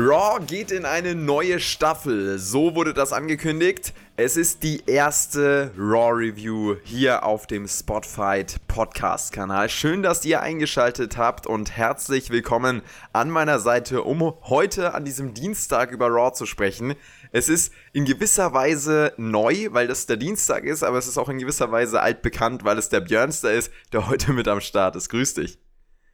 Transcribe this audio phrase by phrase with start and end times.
[0.00, 2.38] Raw geht in eine neue Staffel.
[2.38, 3.92] So wurde das angekündigt.
[4.16, 9.68] Es ist die erste Raw Review hier auf dem Spotfight Podcast Kanal.
[9.68, 12.82] Schön, dass ihr eingeschaltet habt und herzlich willkommen
[13.12, 16.94] an meiner Seite, um heute an diesem Dienstag über Raw zu sprechen.
[17.32, 21.28] Es ist in gewisser Weise neu, weil das der Dienstag ist, aber es ist auch
[21.28, 25.08] in gewisser Weise altbekannt, weil es der Björnster ist, der heute mit am Start ist.
[25.08, 25.58] Grüß dich.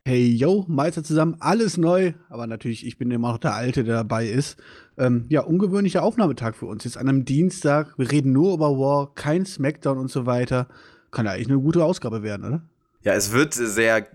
[0.06, 2.12] Hey, yo, Meister zusammen, alles neu.
[2.28, 4.58] Aber natürlich, ich bin immer noch der Alte, der dabei ist.
[4.98, 6.84] Ähm, ja, ungewöhnlicher Aufnahmetag für uns.
[6.84, 7.94] Jetzt an einem Dienstag.
[7.96, 10.68] Wir reden nur über War, kein Smackdown und so weiter.
[11.10, 12.62] Kann ja eigentlich eine gute Ausgabe werden, oder?
[13.00, 14.06] Ja, es wird sehr,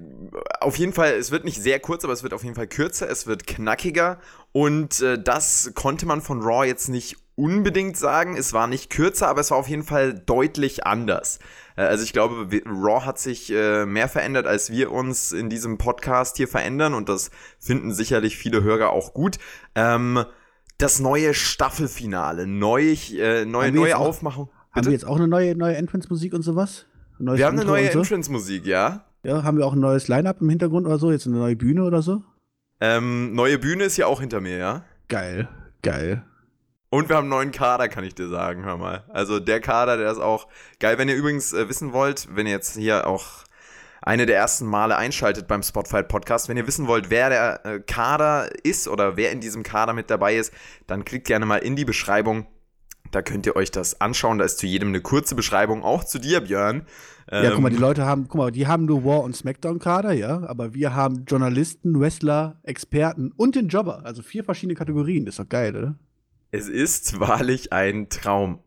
[0.61, 3.09] auf jeden Fall, es wird nicht sehr kurz, aber es wird auf jeden Fall kürzer,
[3.09, 4.19] es wird knackiger
[4.51, 8.35] und äh, das konnte man von Raw jetzt nicht unbedingt sagen.
[8.35, 11.39] Es war nicht kürzer, aber es war auf jeden Fall deutlich anders.
[11.79, 15.77] Äh, also ich glaube, Raw hat sich äh, mehr verändert, als wir uns in diesem
[15.77, 19.37] Podcast hier verändern und das finden sicherlich viele Hörer auch gut.
[19.75, 20.25] Ähm,
[20.77, 24.45] das neue Staffelfinale, neu, äh, neue, neue Aufmachung.
[24.45, 24.59] Bitte?
[24.71, 26.85] Haben wir jetzt auch eine neue, neue Entrance-Musik und sowas?
[27.17, 27.99] wir haben eine neue so?
[27.99, 29.05] Entrance-Musik, ja.
[29.23, 31.11] Ja, haben wir auch ein neues Line-Up im Hintergrund oder so?
[31.11, 32.23] Jetzt eine neue Bühne oder so?
[32.79, 34.83] Ähm, neue Bühne ist ja auch hinter mir, ja.
[35.09, 35.49] Geil,
[35.81, 36.23] geil.
[36.89, 39.03] Und wir haben einen neuen Kader, kann ich dir sagen, hör mal.
[39.09, 40.47] Also der Kader, der ist auch
[40.79, 40.97] geil.
[40.97, 43.43] Wenn ihr übrigens äh, wissen wollt, wenn ihr jetzt hier auch
[44.01, 46.49] eine der ersten Male einschaltet beim Spotfight Podcast.
[46.49, 50.09] Wenn ihr wissen wollt, wer der äh, Kader ist oder wer in diesem Kader mit
[50.09, 50.53] dabei ist,
[50.87, 52.47] dann klickt gerne mal in die Beschreibung.
[53.11, 54.37] Da könnt ihr euch das anschauen.
[54.37, 56.85] Da ist zu jedem eine kurze Beschreibung, auch zu dir, Björn.
[57.31, 59.35] Ähm, ja, guck mal, die ähm, Leute haben, guck mal, die haben nur War- und
[59.35, 64.05] Smackdown-Kader, ja, aber wir haben Journalisten, Wrestler, Experten und den Jobber.
[64.05, 65.25] Also vier verschiedene Kategorien.
[65.25, 65.95] Das ist doch geil, oder?
[66.51, 68.63] Es ist wahrlich ein Traum.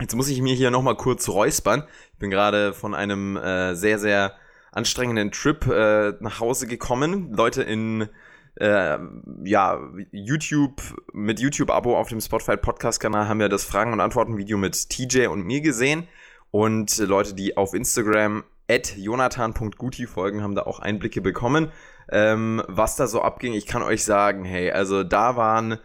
[0.00, 1.84] Jetzt muss ich mir hier nochmal kurz räuspern.
[2.14, 4.34] Ich bin gerade von einem äh, sehr, sehr
[4.72, 7.32] anstrengenden Trip äh, nach Hause gekommen.
[7.32, 8.08] Leute in
[8.56, 8.98] äh,
[9.44, 9.80] ja,
[10.10, 10.82] YouTube,
[11.12, 15.44] mit YouTube-Abo auf dem Spotify Podcast-Kanal haben ja das Fragen- und Antworten-Video mit TJ und
[15.44, 16.08] mir gesehen.
[16.50, 21.70] Und Leute, die auf Instagram at jonathan.guti folgen, haben da auch Einblicke bekommen,
[22.10, 23.52] ähm, was da so abging.
[23.52, 25.78] Ich kann euch sagen, hey, also da waren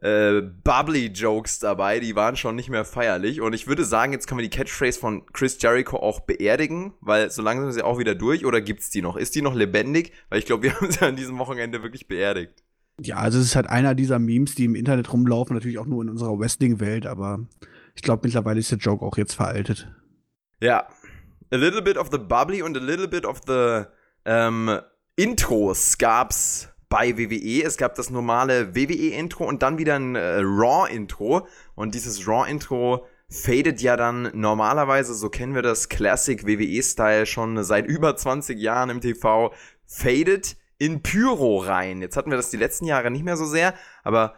[0.00, 3.40] äh, bubbly Jokes dabei, die waren schon nicht mehr feierlich.
[3.40, 7.30] Und ich würde sagen, jetzt können wir die Catchphrase von Chris Jericho auch beerdigen, weil
[7.30, 8.46] so langsam ist sie auch wieder durch.
[8.46, 9.16] Oder gibt's die noch?
[9.16, 10.12] Ist die noch lebendig?
[10.30, 12.64] Weil ich glaube, wir haben sie an diesem Wochenende wirklich beerdigt.
[13.02, 16.02] Ja, also es ist halt einer dieser Memes, die im Internet rumlaufen, natürlich auch nur
[16.02, 17.46] in unserer Wrestling-Welt, aber
[17.94, 19.90] ich glaube, mittlerweile ist der Joke auch jetzt veraltet.
[20.60, 20.86] Ja.
[21.50, 23.84] A little bit of the bubbly und a little bit of the
[24.24, 24.78] ähm,
[25.16, 27.64] Intros gab's bei WWE.
[27.64, 31.46] Es gab das normale WWE-Intro und dann wieder ein äh, Raw-Intro.
[31.74, 37.86] Und dieses Raw-Intro fadet ja dann normalerweise, so kennen wir das Classic WWE-Style schon seit
[37.86, 39.54] über 20 Jahren im TV,
[39.86, 42.02] fadet in Pyro rein.
[42.02, 43.72] Jetzt hatten wir das die letzten Jahre nicht mehr so sehr,
[44.02, 44.34] aber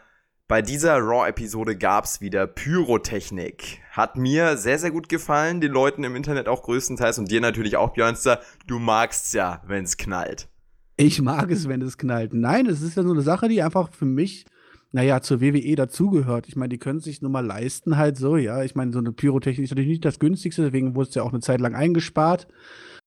[0.47, 3.81] bei dieser Raw-Episode gab es wieder Pyrotechnik.
[3.93, 7.79] Hat mir sehr, sehr gut gefallen, den Leuten im Internet auch größtenteils und dir natürlich
[7.79, 8.41] auch, Björnster.
[8.67, 10.52] Du magst's ja, wenn's knallt.
[10.97, 12.34] Ich mag es, wenn es knallt.
[12.34, 14.44] Nein, es ist ja so eine Sache, die einfach für mich,
[14.92, 16.48] naja, zur WWE dazugehört.
[16.48, 18.62] Ich meine, die können sich nur mal leisten, halt so, ja.
[18.62, 21.32] Ich meine, so eine Pyrotechnik ist natürlich nicht das günstigste, deswegen wurde es ja auch
[21.32, 22.47] eine Zeit lang eingespart.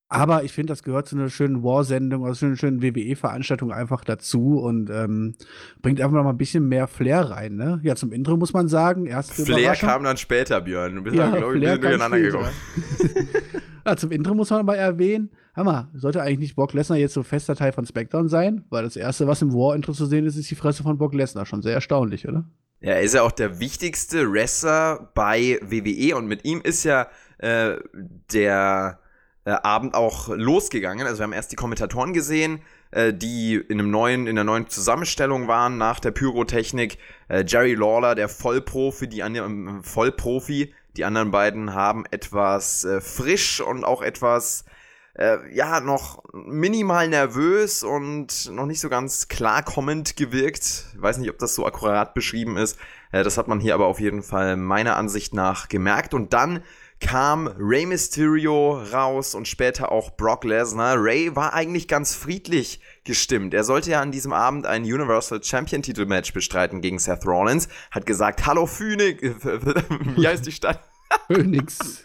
[0.08, 4.04] Aber ich finde, das gehört zu einer schönen War-Sendung, also zu einer schönen WWE-Veranstaltung einfach
[4.04, 5.34] dazu und ähm,
[5.82, 7.56] bringt einfach noch mal ein bisschen mehr Flair rein.
[7.56, 7.80] Ne?
[7.82, 10.94] Ja, zum Intro muss man sagen, erst Flair kam dann später, Björn.
[10.94, 12.50] Du bist ja, dann, glaube ich, ein bisschen durcheinander gekommen.
[13.86, 17.22] ja, zum Intro muss man aber erwähnen, Hammer, sollte eigentlich nicht Brock Lesnar jetzt so
[17.22, 18.64] fester Teil von SmackDown sein?
[18.68, 21.46] Weil das Erste, was im War-Intro zu sehen ist, ist die Fresse von Brock Lesnar.
[21.46, 22.44] Schon sehr erstaunlich, oder?
[22.80, 27.08] Ja, er ist ja auch der wichtigste Wrestler bei WWE und mit ihm ist ja
[27.38, 27.76] äh,
[28.32, 29.00] der
[29.46, 31.06] äh, Abend auch losgegangen.
[31.06, 32.60] Also wir haben erst die Kommentatoren gesehen,
[32.90, 36.98] äh, die in einem neuen, in der neuen Zusammenstellung waren nach der Pyrotechnik.
[37.28, 43.62] Äh, Jerry Lawler, der Vollprofi, die anderen Vollprofi, die anderen beiden haben etwas äh, frisch
[43.62, 44.66] und auch etwas
[45.18, 50.86] äh, ja, noch minimal nervös und noch nicht so ganz klarkommend gewirkt.
[50.94, 52.78] Ich weiß nicht, ob das so akkurat beschrieben ist.
[53.12, 56.12] Äh, das hat man hier aber auf jeden Fall meiner Ansicht nach gemerkt.
[56.12, 56.62] Und dann
[57.00, 61.02] kam Rey Mysterio raus und später auch Brock Lesnar.
[61.02, 63.54] Rey war eigentlich ganz friedlich gestimmt.
[63.54, 67.68] Er sollte ja an diesem Abend ein Universal Champion Titelmatch bestreiten gegen Seth Rollins.
[67.90, 69.22] Hat gesagt, hallo Phoenix,
[70.16, 70.80] wie heißt die Stadt?
[71.28, 72.02] Phoenix.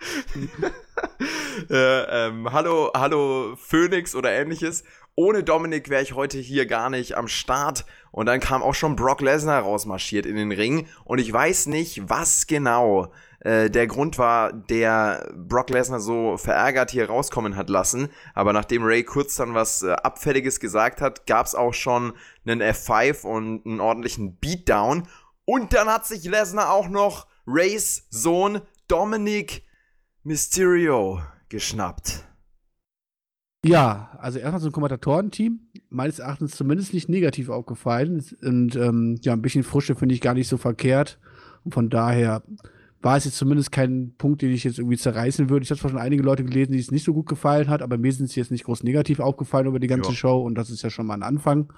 [1.70, 4.84] äh, ähm, hallo, hallo Phoenix oder ähnliches.
[5.14, 7.84] Ohne Dominik wäre ich heute hier gar nicht am Start.
[8.10, 10.86] Und dann kam auch schon Brock Lesnar rausmarschiert in den Ring.
[11.04, 16.90] Und ich weiß nicht, was genau äh, der Grund war, der Brock Lesnar so verärgert
[16.90, 18.08] hier rauskommen hat lassen.
[18.34, 22.14] Aber nachdem Ray kurz dann was äh, Abfälliges gesagt hat, gab es auch schon
[22.46, 25.08] einen F5 und einen ordentlichen Beatdown.
[25.44, 29.64] Und dann hat sich Lesnar auch noch Rays Sohn Dominic
[30.22, 32.24] Mysterio geschnappt.
[33.64, 35.60] Ja, also erstmal so ein Kommentatorenteam,
[35.90, 38.24] meines Erachtens zumindest nicht negativ aufgefallen.
[38.42, 41.18] Und ähm, ja, ein bisschen Frische finde ich gar nicht so verkehrt.
[41.64, 42.42] Und von daher
[43.00, 45.64] war es jetzt zumindest kein Punkt, den ich jetzt irgendwie zerreißen würde.
[45.64, 47.98] Ich habe zwar schon einige Leute gelesen, die es nicht so gut gefallen hat, aber
[47.98, 50.16] mir sind sie jetzt nicht groß negativ aufgefallen über die ganze ja.
[50.16, 51.72] Show und das ist ja schon mal ein Anfang.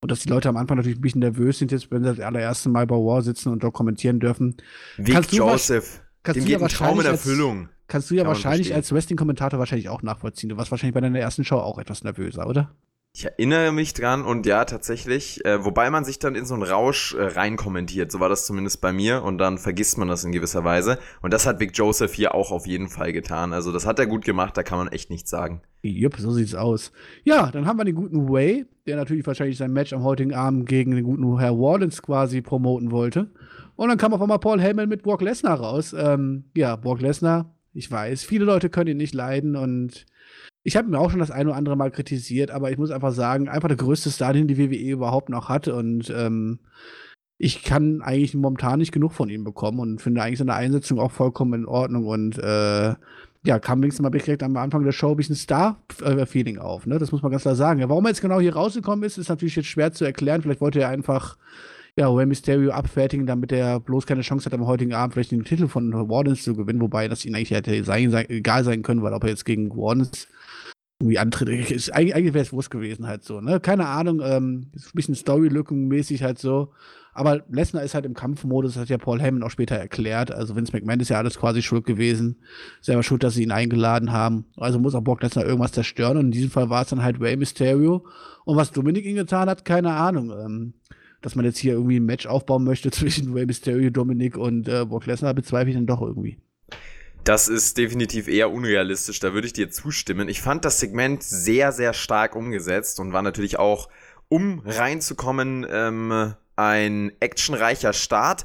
[0.00, 2.20] Und dass die Leute am Anfang natürlich ein bisschen nervös sind, jetzt, wenn sie das
[2.20, 4.56] allererste Mal bei War sitzen und dort kommentieren dürfen.
[4.96, 7.58] Vic kannst Joseph, kannst dem geht ein Traum in Erfüllung.
[7.60, 10.48] Als, kannst du ja wahrscheinlich als Wrestling-Kommentator wahrscheinlich auch nachvollziehen.
[10.48, 12.74] Du warst wahrscheinlich bei deiner ersten Show auch etwas nervöser, oder?
[13.14, 16.62] Ich erinnere mich dran und ja, tatsächlich, äh, wobei man sich dann in so einen
[16.62, 20.24] Rausch äh, rein kommentiert, so war das zumindest bei mir und dann vergisst man das
[20.24, 23.70] in gewisser Weise und das hat Vic Joseph hier auch auf jeden Fall getan, also
[23.70, 25.60] das hat er gut gemacht, da kann man echt nichts sagen.
[25.82, 26.92] Jupp, so sieht's aus.
[27.24, 30.66] Ja, dann haben wir den guten Way, der natürlich wahrscheinlich sein Match am heutigen Abend
[30.66, 33.30] gegen den guten Herr Wallens quasi promoten wollte
[33.76, 35.94] und dann kam auf einmal Paul Heyman mit Brock Lesnar raus.
[35.98, 40.06] Ähm, ja, Brock Lesnar, ich weiß, viele Leute können ihn nicht leiden und
[40.64, 43.12] ich habe mir auch schon das ein oder andere Mal kritisiert, aber ich muss einfach
[43.12, 45.66] sagen, einfach der größte Star, den die WWE überhaupt noch hat.
[45.68, 46.60] Und ähm,
[47.36, 51.10] ich kann eigentlich momentan nicht genug von ihm bekommen und finde eigentlich seine Einsetzung auch
[51.10, 52.06] vollkommen in Ordnung.
[52.06, 52.94] Und äh,
[53.44, 56.86] ja, kam wenigstens mal direkt am Anfang der Show ein bisschen Star-Feeling auf.
[56.86, 57.00] Ne?
[57.00, 57.82] Das muss man ganz klar sagen.
[57.88, 60.42] Warum er jetzt genau hier rausgekommen ist, ist natürlich jetzt schwer zu erklären.
[60.42, 61.36] Vielleicht wollte er einfach
[61.96, 65.44] ja, Rey Mysterio abfertigen, damit er bloß keine Chance hat, am heutigen Abend vielleicht den
[65.44, 69.02] Titel von Wardens zu gewinnen, wobei das ihm eigentlich hätte sein, sein, egal sein können,
[69.02, 70.26] weil ob er jetzt gegen Wardens
[71.00, 71.70] irgendwie antritt.
[71.70, 73.60] Ist, eigentlich eigentlich wäre es Wurst gewesen halt so, ne?
[73.60, 76.72] Keine Ahnung, ähm, ist ein bisschen Story-Lücken-mäßig halt so.
[77.14, 80.32] Aber Lesnar ist halt im Kampfmodus, das hat ja Paul Heyman auch später erklärt.
[80.32, 82.36] Also Vince McMahon ist ja alles quasi schuld gewesen.
[82.80, 84.46] Selber schuld, dass sie ihn eingeladen haben.
[84.56, 86.16] Also muss auch Brock Lesnar irgendwas zerstören.
[86.16, 88.06] Und in diesem Fall war es dann halt Rey Mysterio.
[88.46, 90.30] Und was Dominik ihn getan hat, keine Ahnung.
[90.30, 90.72] Ähm,
[91.22, 94.84] dass man jetzt hier irgendwie ein Match aufbauen möchte zwischen Rey Mysterio, Dominik und äh,
[94.84, 96.38] Brock Lesnar, bezweifle ich dann doch irgendwie.
[97.24, 100.28] Das ist definitiv eher unrealistisch, da würde ich dir zustimmen.
[100.28, 103.88] Ich fand das Segment sehr, sehr stark umgesetzt und war natürlich auch,
[104.28, 108.44] um reinzukommen, ähm, ein actionreicher Start.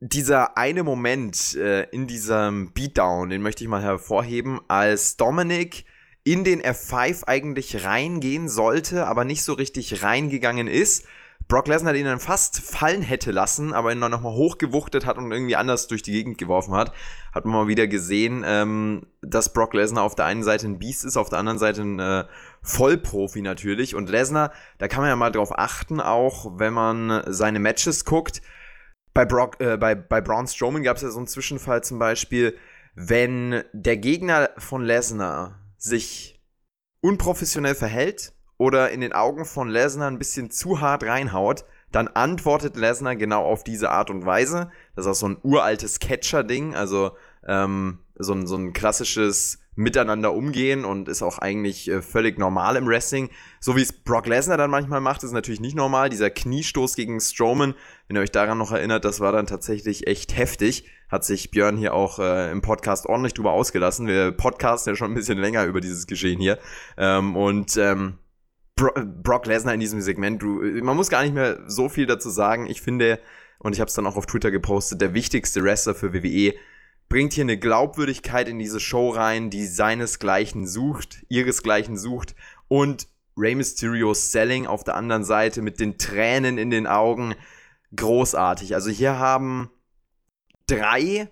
[0.00, 5.84] Dieser eine Moment äh, in diesem Beatdown, den möchte ich mal hervorheben, als Dominic
[6.24, 11.04] in den F5 eigentlich reingehen sollte, aber nicht so richtig reingegangen ist
[11.46, 15.30] Brock Lesnar ihn dann fast fallen hätte lassen, aber ihn dann nochmal hochgewuchtet hat und
[15.30, 16.92] irgendwie anders durch die Gegend geworfen hat,
[17.32, 21.04] hat man mal wieder gesehen, ähm, dass Brock Lesnar auf der einen Seite ein Biest
[21.04, 22.24] ist, auf der anderen Seite ein äh,
[22.62, 23.94] Vollprofi natürlich.
[23.94, 28.40] Und Lesnar, da kann man ja mal drauf achten, auch wenn man seine Matches guckt.
[29.12, 32.56] Bei, Brock, äh, bei, bei Braun Strowman gab es ja so einen Zwischenfall zum Beispiel,
[32.94, 36.42] wenn der Gegner von Lesnar sich
[37.00, 42.76] unprofessionell verhält, oder in den Augen von Lesnar ein bisschen zu hart reinhaut, dann antwortet
[42.76, 44.70] Lesnar genau auf diese Art und Weise.
[44.96, 47.12] Das ist auch so ein uraltes Catcher-Ding, also
[47.46, 52.76] ähm, so, ein, so ein klassisches Miteinander umgehen und ist auch eigentlich äh, völlig normal
[52.76, 53.30] im Wrestling.
[53.60, 56.10] So wie es Brock Lesnar dann manchmal macht, ist natürlich nicht normal.
[56.10, 57.74] Dieser Kniestoß gegen Strowman,
[58.06, 60.88] wenn ihr euch daran noch erinnert, das war dann tatsächlich echt heftig.
[61.08, 64.06] Hat sich Björn hier auch äh, im Podcast ordentlich drüber ausgelassen.
[64.06, 66.58] Wir podcasten ja schon ein bisschen länger über dieses Geschehen hier.
[66.96, 68.18] Ähm, und ähm,
[68.76, 72.30] Bro Brock Lesnar in diesem Segment, du, man muss gar nicht mehr so viel dazu
[72.30, 72.66] sagen.
[72.66, 73.20] Ich finde,
[73.58, 76.54] und ich habe es dann auch auf Twitter gepostet, der wichtigste Wrestler für WWE
[77.08, 82.34] bringt hier eine Glaubwürdigkeit in diese Show rein, die seinesgleichen sucht, ihresgleichen sucht
[82.68, 87.34] und Rey Mysterio's Selling auf der anderen Seite mit den Tränen in den Augen
[87.94, 88.74] großartig.
[88.74, 89.70] Also hier haben
[90.66, 91.28] drei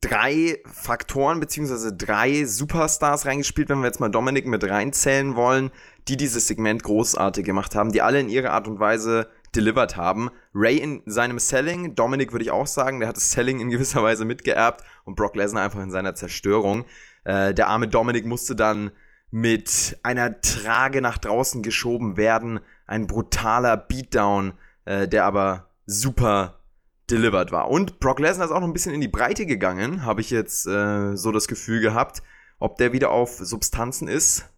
[0.00, 5.70] drei Faktoren beziehungsweise drei Superstars reingespielt, wenn wir jetzt mal Dominik mit reinzählen wollen,
[6.08, 10.30] die dieses Segment großartig gemacht haben, die alle in ihrer Art und Weise delivered haben.
[10.54, 14.02] Ray in seinem Selling, Dominik würde ich auch sagen, der hat das Selling in gewisser
[14.02, 16.84] Weise mitgeerbt und Brock Lesnar einfach in seiner Zerstörung.
[17.24, 18.92] Äh, der arme Dominik musste dann
[19.30, 22.60] mit einer Trage nach draußen geschoben werden.
[22.86, 24.52] Ein brutaler Beatdown,
[24.84, 26.60] äh, der aber super
[27.10, 27.70] delivered war.
[27.70, 30.66] Und Brock Lesnar ist auch noch ein bisschen in die Breite gegangen, habe ich jetzt
[30.66, 32.22] äh, so das Gefühl gehabt.
[32.58, 34.48] Ob der wieder auf Substanzen ist,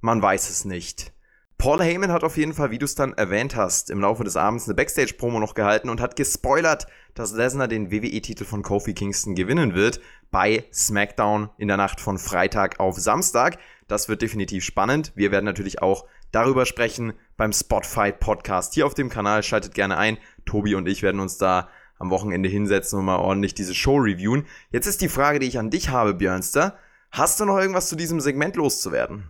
[0.00, 1.12] man weiß es nicht.
[1.58, 4.36] Paul Heyman hat auf jeden Fall, wie du es dann erwähnt hast, im Laufe des
[4.36, 9.34] Abends eine Backstage-Promo noch gehalten und hat gespoilert, dass Lesnar den WWE-Titel von Kofi Kingston
[9.34, 10.00] gewinnen wird
[10.30, 13.58] bei SmackDown in der Nacht von Freitag auf Samstag.
[13.88, 15.10] Das wird definitiv spannend.
[15.16, 19.42] Wir werden natürlich auch darüber sprechen beim Spotfight Podcast hier auf dem Kanal.
[19.42, 20.18] Schaltet gerne ein.
[20.44, 24.44] Tobi und ich werden uns da am Wochenende hinsetzen und mal ordentlich diese Show reviewen.
[24.70, 26.76] Jetzt ist die Frage, die ich an dich habe, Björnster.
[27.10, 29.24] Hast du noch irgendwas zu diesem Segment loszuwerden?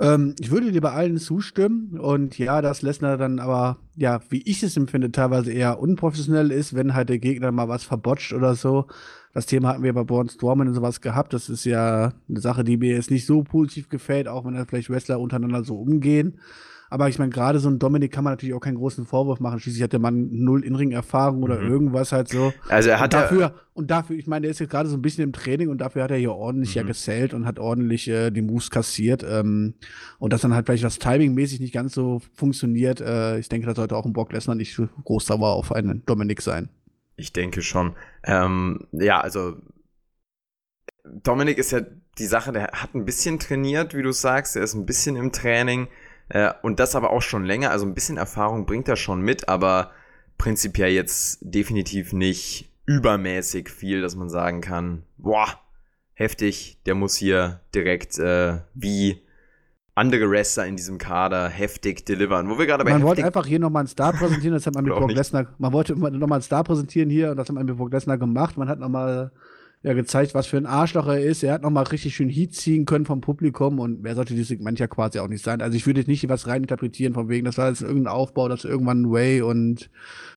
[0.00, 4.42] Ähm, ich würde dir bei allen zustimmen und ja, dass Lesnar dann aber, ja, wie
[4.42, 8.54] ich es empfinde, teilweise eher unprofessionell ist, wenn halt der Gegner mal was verbotscht oder
[8.54, 8.86] so.
[9.34, 11.34] Das Thema hatten wir bei Braun Strowman und sowas gehabt.
[11.34, 14.66] Das ist ja eine Sache, die mir jetzt nicht so positiv gefällt, auch wenn dann
[14.66, 16.40] vielleicht Wrestler untereinander so umgehen.
[16.90, 19.60] Aber ich meine, gerade so ein Dominik kann man natürlich auch keinen großen Vorwurf machen.
[19.60, 21.70] Schließlich hat der Mann null Inring-Erfahrung oder mhm.
[21.70, 22.52] irgendwas halt so.
[22.68, 24.96] Also er hat und dafür, ja und dafür, ich meine, der ist jetzt gerade so
[24.96, 26.80] ein bisschen im Training und dafür hat er hier ordentlich mhm.
[26.80, 29.24] ja gesellt und hat ordentlich äh, die Moves kassiert.
[29.26, 29.74] Ähm,
[30.18, 33.00] und dass dann halt vielleicht das Timing-mäßig nicht ganz so funktioniert.
[33.00, 36.42] Äh, ich denke, da sollte auch ein Brock Lesnar nicht groß sauer auf einen Dominik
[36.42, 36.68] sein.
[37.16, 37.94] Ich denke schon.
[38.24, 39.56] Ähm, ja, also
[41.04, 41.80] Dominik ist ja
[42.18, 45.32] die Sache, der hat ein bisschen trainiert, wie du sagst, er ist ein bisschen im
[45.32, 45.88] Training.
[46.30, 47.70] Äh, und das aber auch schon länger.
[47.70, 49.90] Also ein bisschen Erfahrung bringt er schon mit, aber
[50.38, 55.60] prinzipiell jetzt definitiv nicht übermäßig viel, dass man sagen kann, boah,
[56.14, 59.22] heftig, der muss hier direkt äh, wie
[59.94, 62.48] andere Wrestler in diesem Kader heftig delivern.
[62.48, 64.84] Wo wir gerade bei Man wollte einfach hier nochmal einen Star präsentieren, das hat man
[64.86, 67.76] mit Brock Lesnar, man wollte nochmal einen Star präsentieren hier und das hat man mit
[67.76, 68.56] Brock Lesnar gemacht.
[68.56, 69.32] Man hat nochmal
[69.82, 71.42] ja gezeigt, was für ein Arschloch er ist.
[71.42, 74.78] Er hat nochmal richtig schön Heat ziehen können vom Publikum und mehr sollte dieses Segment
[74.78, 75.62] ja quasi auch nicht sein.
[75.62, 78.64] Also ich würde jetzt nicht was reininterpretieren von wegen, das war jetzt irgendein Aufbau, dass
[78.64, 79.90] irgendwann Way und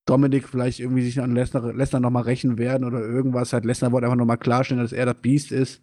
[0.06, 3.52] Dominik vielleicht irgendwie sich an Lesnar, Lesnar nochmal rächen werden oder irgendwas.
[3.52, 5.82] Halt Lesnar wollte einfach nochmal klarstellen, dass er das Beast ist.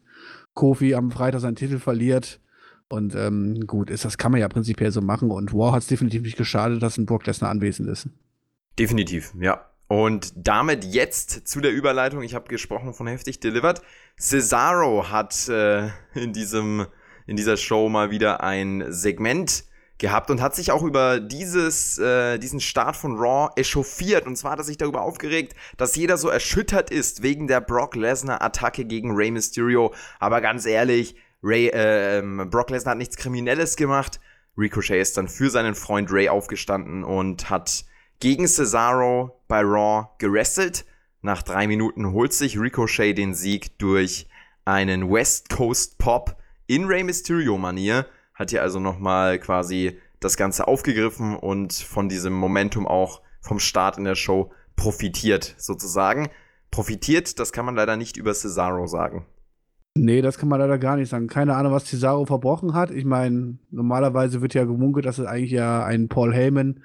[0.54, 2.40] Kofi am Freitag seinen Titel verliert.
[2.88, 5.30] Und ähm, gut, ist, das kann man ja prinzipiell so machen.
[5.30, 8.08] Und War hat es definitiv nicht geschadet, dass ein Brock Lesnar anwesend ist.
[8.78, 9.69] Definitiv, ja.
[9.90, 12.22] Und damit jetzt zu der Überleitung.
[12.22, 13.82] Ich habe gesprochen von heftig delivered.
[14.16, 16.86] Cesaro hat äh, in diesem
[17.26, 19.64] in dieser Show mal wieder ein Segment
[19.98, 24.28] gehabt und hat sich auch über dieses, äh, diesen Start von Raw echauffiert.
[24.28, 27.96] Und zwar hat er sich darüber aufgeregt, dass jeder so erschüttert ist wegen der Brock
[27.96, 29.92] Lesnar-Attacke gegen Rey Mysterio.
[30.20, 34.20] Aber ganz ehrlich, Ray, äh, Brock Lesnar hat nichts Kriminelles gemacht.
[34.56, 37.84] Ricochet ist dann für seinen Freund Ray aufgestanden und hat
[38.20, 40.84] gegen Cesaro bei Raw gerestelt.
[41.22, 44.28] Nach drei Minuten holt sich Ricochet den Sieg durch
[44.64, 46.36] einen West Coast Pop
[46.66, 48.06] in Rey Mysterio Manier.
[48.34, 53.96] Hat hier also nochmal quasi das Ganze aufgegriffen und von diesem Momentum auch vom Start
[53.96, 56.28] in der Show profitiert, sozusagen.
[56.70, 59.26] Profitiert, das kann man leider nicht über Cesaro sagen.
[59.96, 61.26] Nee, das kann man leider gar nicht sagen.
[61.26, 62.90] Keine Ahnung, was Cesaro verbrochen hat.
[62.90, 66.80] Ich meine, normalerweise wird ja gemunkelt, dass es eigentlich ja ein Paul Heyman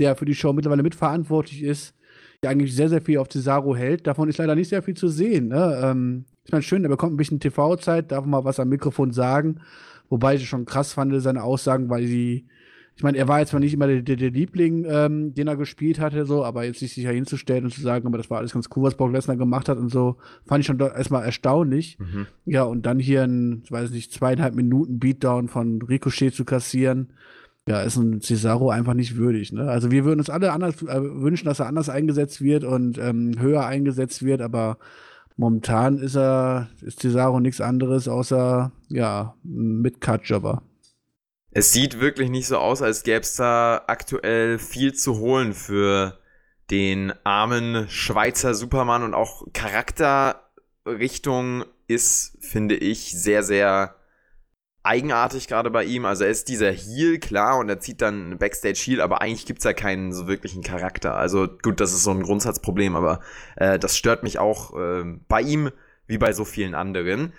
[0.00, 1.94] der für die Show mittlerweile mitverantwortlich ist,
[2.42, 4.06] der eigentlich sehr, sehr viel auf Cesaro hält.
[4.06, 5.48] Davon ist leider nicht sehr viel zu sehen.
[5.48, 5.80] Ne?
[5.82, 9.60] Ähm, ich meine, schön, er bekommt ein bisschen TV-Zeit, darf mal was am Mikrofon sagen.
[10.08, 12.46] Wobei ich schon krass fand, seine Aussagen, weil sie,
[12.96, 15.56] ich meine, er war jetzt zwar nicht immer der, der, der Liebling, ähm, den er
[15.56, 18.52] gespielt hatte, so, aber jetzt sich sicher hinzustellen und zu sagen, aber das war alles
[18.52, 20.16] ganz cool, was Brock Lesnar gemacht hat und so,
[20.46, 21.98] fand ich schon erstmal erstaunlich.
[22.00, 22.26] Mhm.
[22.46, 27.12] Ja, und dann hier ein, ich weiß nicht, zweieinhalb Minuten Beatdown von Ricochet zu kassieren
[27.70, 29.52] ja, ist ein Cesaro einfach nicht würdig.
[29.52, 29.70] Ne?
[29.70, 33.36] Also wir würden uns alle anders äh, wünschen, dass er anders eingesetzt wird und ähm,
[33.38, 34.76] höher eingesetzt wird, aber
[35.36, 40.64] momentan ist er, ist Cesaro nichts anderes außer ja, mit Cut-Jobber.
[41.52, 46.18] Es sieht wirklich nicht so aus, als gäbe es da aktuell viel zu holen für
[46.72, 53.94] den armen Schweizer Superman und auch Charakterrichtung ist, finde ich, sehr, sehr
[54.82, 56.04] eigenartig gerade bei ihm.
[56.04, 59.58] Also er ist dieser Heal, klar, und er zieht dann Backstage Heal, aber eigentlich gibt
[59.60, 61.14] es ja keinen so wirklichen Charakter.
[61.16, 63.20] Also gut, das ist so ein Grundsatzproblem, aber
[63.56, 65.70] äh, das stört mich auch äh, bei ihm
[66.06, 67.32] wie bei so vielen anderen.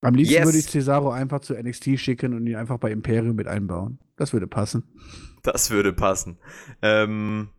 [0.00, 0.44] Am liebsten yes.
[0.44, 3.98] würde ich Cesaro einfach zu NXT schicken und ihn einfach bei Imperium mit einbauen.
[4.16, 4.82] Das würde passen.
[5.44, 6.38] Das würde passen.
[6.82, 7.50] Ähm,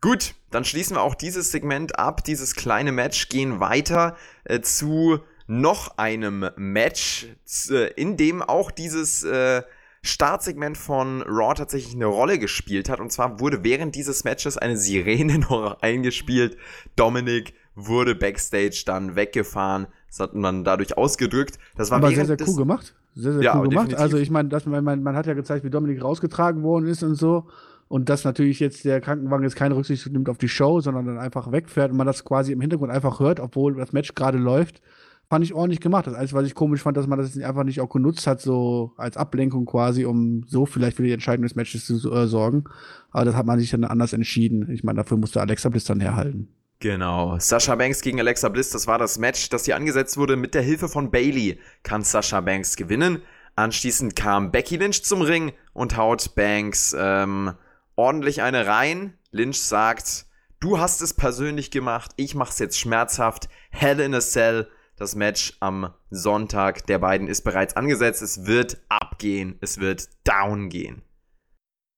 [0.00, 5.20] gut, dann schließen wir auch dieses Segment ab, dieses kleine Match, gehen weiter äh, zu
[5.48, 7.26] noch einem Match,
[7.70, 9.62] äh, in dem auch dieses äh,
[10.02, 13.00] Startsegment von Raw tatsächlich eine Rolle gespielt hat.
[13.00, 16.56] Und zwar wurde während dieses Matches eine Sirene noch eingespielt.
[16.94, 19.86] Dominik wurde backstage dann weggefahren.
[20.08, 21.58] Das hat man dadurch ausgedrückt.
[21.76, 22.94] Das war Aber sehr, sehr cool gemacht.
[23.14, 23.86] Sehr, sehr ja, cool gemacht.
[23.90, 24.02] Definitiv.
[24.02, 27.46] Also ich meine, man, man hat ja gezeigt, wie Dominik rausgetragen worden ist und so.
[27.88, 31.18] Und dass natürlich jetzt der Krankenwagen jetzt keine Rücksicht nimmt auf die Show, sondern dann
[31.18, 34.82] einfach wegfährt und man das quasi im Hintergrund einfach hört, obwohl das Match gerade läuft
[35.28, 36.06] fand ich ordentlich gemacht.
[36.06, 38.92] Das Einzige, was ich komisch fand, dass man das einfach nicht auch genutzt hat, so
[38.96, 42.64] als Ablenkung quasi, um so vielleicht für die Entscheidung des Matches zu äh, sorgen.
[43.10, 44.70] Aber das hat man sich dann anders entschieden.
[44.70, 46.48] Ich meine, dafür musste Alexa Bliss dann herhalten.
[46.80, 47.38] Genau.
[47.38, 50.36] Sasha Banks gegen Alexa Bliss, das war das Match, das hier angesetzt wurde.
[50.36, 53.22] Mit der Hilfe von Bailey kann Sasha Banks gewinnen.
[53.56, 57.52] Anschließend kam Becky Lynch zum Ring und haut Banks ähm,
[57.96, 59.14] ordentlich eine rein.
[59.32, 60.26] Lynch sagt,
[60.60, 63.48] du hast es persönlich gemacht, ich mach's jetzt schmerzhaft.
[63.70, 64.68] Hell in a Cell.
[64.98, 68.20] Das Match am Sonntag der beiden ist bereits angesetzt.
[68.20, 69.56] Es wird abgehen.
[69.60, 71.02] Es wird down gehen.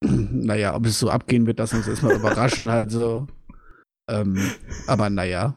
[0.32, 2.66] Naja, ob es so abgehen wird, das uns erstmal überrascht.
[2.66, 3.26] Also,
[4.08, 4.38] ähm,
[4.86, 5.56] aber naja.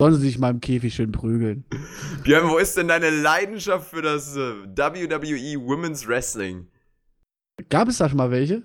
[0.00, 1.64] Sollen sie sich mal im Käfig schön prügeln.
[2.24, 6.68] Björn, wo ist denn deine Leidenschaft für das äh, WWE Women's Wrestling?
[7.68, 8.62] Gab es da schon mal welche?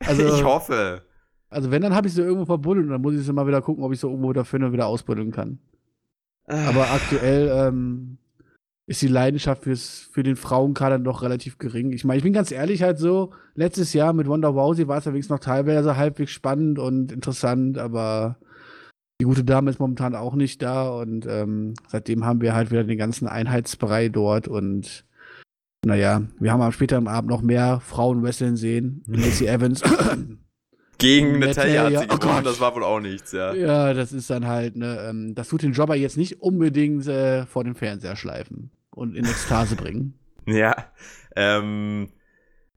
[0.00, 1.02] Also, ich hoffe.
[1.50, 3.62] Also wenn, dann habe ich sie irgendwo verbuddelt und dann muss ich sie mal wieder
[3.62, 5.58] gucken, ob ich sie irgendwo dafür wieder ausbuddeln kann.
[6.48, 8.18] Aber aktuell ähm,
[8.86, 11.92] ist die Leidenschaft fürs, für den Frauenkader doch relativ gering.
[11.92, 15.06] Ich meine, ich bin ganz ehrlich halt so, letztes Jahr mit Wonder Wowsy war es
[15.06, 18.38] wenigstens noch teilweise halbwegs spannend und interessant, aber
[19.20, 22.84] die gute Dame ist momentan auch nicht da und ähm, seitdem haben wir halt wieder
[22.84, 25.04] den ganzen Einheitsbrei dort und
[25.84, 29.02] naja, wir haben am späteren Abend noch mehr Frauen wresteln sehen.
[29.06, 29.82] Lacey Evans
[30.98, 33.54] Gegen Natalia hat sie oh gewonnen, das war wohl auch nichts, ja.
[33.54, 37.46] Ja, das ist dann halt, ne, ähm, das tut den Jobber jetzt nicht unbedingt äh,
[37.46, 40.14] vor den Fernseher schleifen und in Ekstase bringen.
[40.50, 40.74] Ja,
[41.36, 42.08] ähm,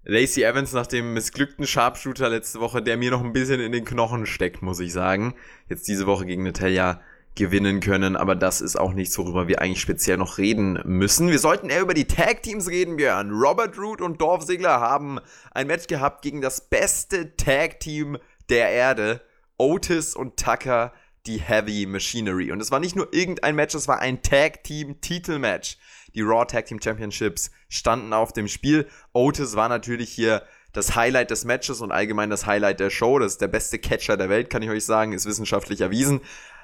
[0.04, 3.86] Lacey Evans nach dem missglückten Sharpshooter letzte Woche, der mir noch ein bisschen in den
[3.86, 5.36] Knochen steckt, muss ich sagen.
[5.70, 7.00] Jetzt diese Woche gegen Natalia
[7.36, 11.30] gewinnen können, aber das ist auch nichts, worüber wir eigentlich speziell noch reden müssen.
[11.30, 13.32] Wir sollten eher über die Tag Teams reden, Björn.
[13.32, 15.20] Robert Root und Dorf Ziggler haben
[15.52, 18.18] ein Match gehabt gegen das beste Tag Team
[18.50, 19.22] der Erde,
[19.58, 20.94] Otis und Tucker,
[21.26, 22.52] die Heavy Machinery.
[22.52, 25.78] Und es war nicht nur irgendein Match, es war ein Tag Team Titelmatch.
[26.14, 28.88] Die Raw Tag Team Championships standen auf dem Spiel.
[29.14, 33.20] Otis war natürlich hier das Highlight des Matches und allgemein das Highlight der Show.
[33.20, 36.22] Das ist der beste Catcher der Welt, kann ich euch sagen, ist wissenschaftlich erwiesen.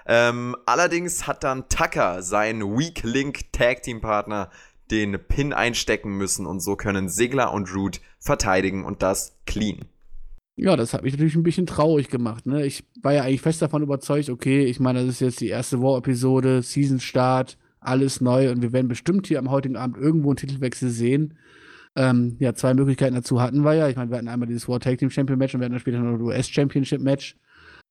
[0.08, 4.50] Ähm, allerdings hat dann Tucker, sein Weak Link Tag Team Partner,
[4.90, 9.80] den Pin einstecken müssen und so können Sigler und Root verteidigen und das clean.
[10.56, 12.46] Ja, das hat mich natürlich ein bisschen traurig gemacht.
[12.46, 12.66] Ne?
[12.66, 15.82] Ich war ja eigentlich fest davon überzeugt, okay, ich meine, das ist jetzt die erste
[15.82, 20.90] War-Episode, Season-Start, alles neu und wir werden bestimmt hier am heutigen Abend irgendwo einen Titelwechsel
[20.90, 21.38] sehen.
[21.96, 23.90] Ähm, ja, zwei Möglichkeiten dazu hatten wir ja.
[23.90, 25.82] Ich meine, wir hatten einmal dieses War Tag Team Champion Match und wir hatten dann
[25.82, 27.36] später noch ein US Championship Match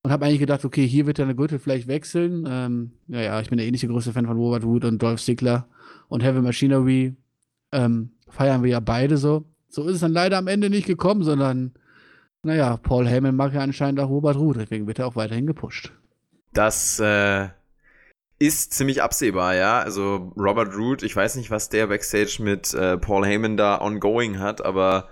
[0.07, 2.47] und habe eigentlich gedacht, okay, hier wird der Gürtel vielleicht wechseln.
[2.49, 5.67] Ähm, ja, ja, ich bin der ähnliche größte Fan von Robert Wood und Dolph Ziggler
[6.07, 7.17] und Heavy Machinery.
[7.73, 9.47] Ähm, feiern wir ja beide so.
[9.69, 11.73] So ist es dann leider am Ende nicht gekommen, sondern,
[12.45, 15.91] naja, Paul Heyman mag ja anscheinend auch Robert Root, deswegen wird er auch weiterhin gepusht.
[16.53, 17.49] Das äh,
[18.39, 19.81] ist ziemlich absehbar, ja.
[19.81, 24.39] Also Robert Root, ich weiß nicht, was der Backstage mit äh, Paul Heyman da ongoing
[24.39, 25.09] hat, aber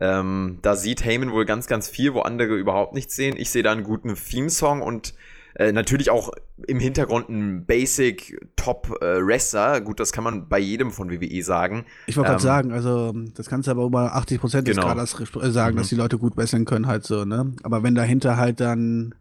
[0.00, 3.34] ähm, da sieht Heyman wohl ganz, ganz viel, wo andere überhaupt nichts sehen.
[3.36, 5.14] Ich sehe da einen guten Theme-Song und
[5.54, 6.30] äh, natürlich auch
[6.66, 9.80] im Hintergrund ein Basic Top äh, Wrestler.
[9.80, 11.86] Gut, das kann man bei jedem von WWE sagen.
[12.06, 14.88] Ich wollte ähm, gerade sagen, also das kannst du aber über 80 Prozent des genau.
[14.88, 15.78] Kaders äh, sagen, mhm.
[15.78, 17.54] dass die Leute gut wresteln können halt so, ne?
[17.62, 19.14] Aber wenn dahinter halt dann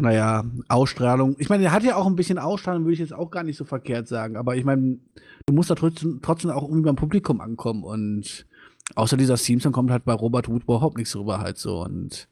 [0.00, 1.36] naja, Ausstrahlung.
[1.38, 3.56] Ich meine, er hat ja auch ein bisschen Ausstrahlung, würde ich jetzt auch gar nicht
[3.56, 4.36] so verkehrt sagen.
[4.36, 4.98] Aber ich meine,
[5.46, 7.84] du musst da trotzdem, trotzdem auch irgendwie beim Publikum ankommen.
[7.84, 8.46] Und
[8.94, 11.82] außer dieser Simpson kommt halt bei Robert Wood überhaupt nichts rüber halt so.
[11.82, 12.28] Und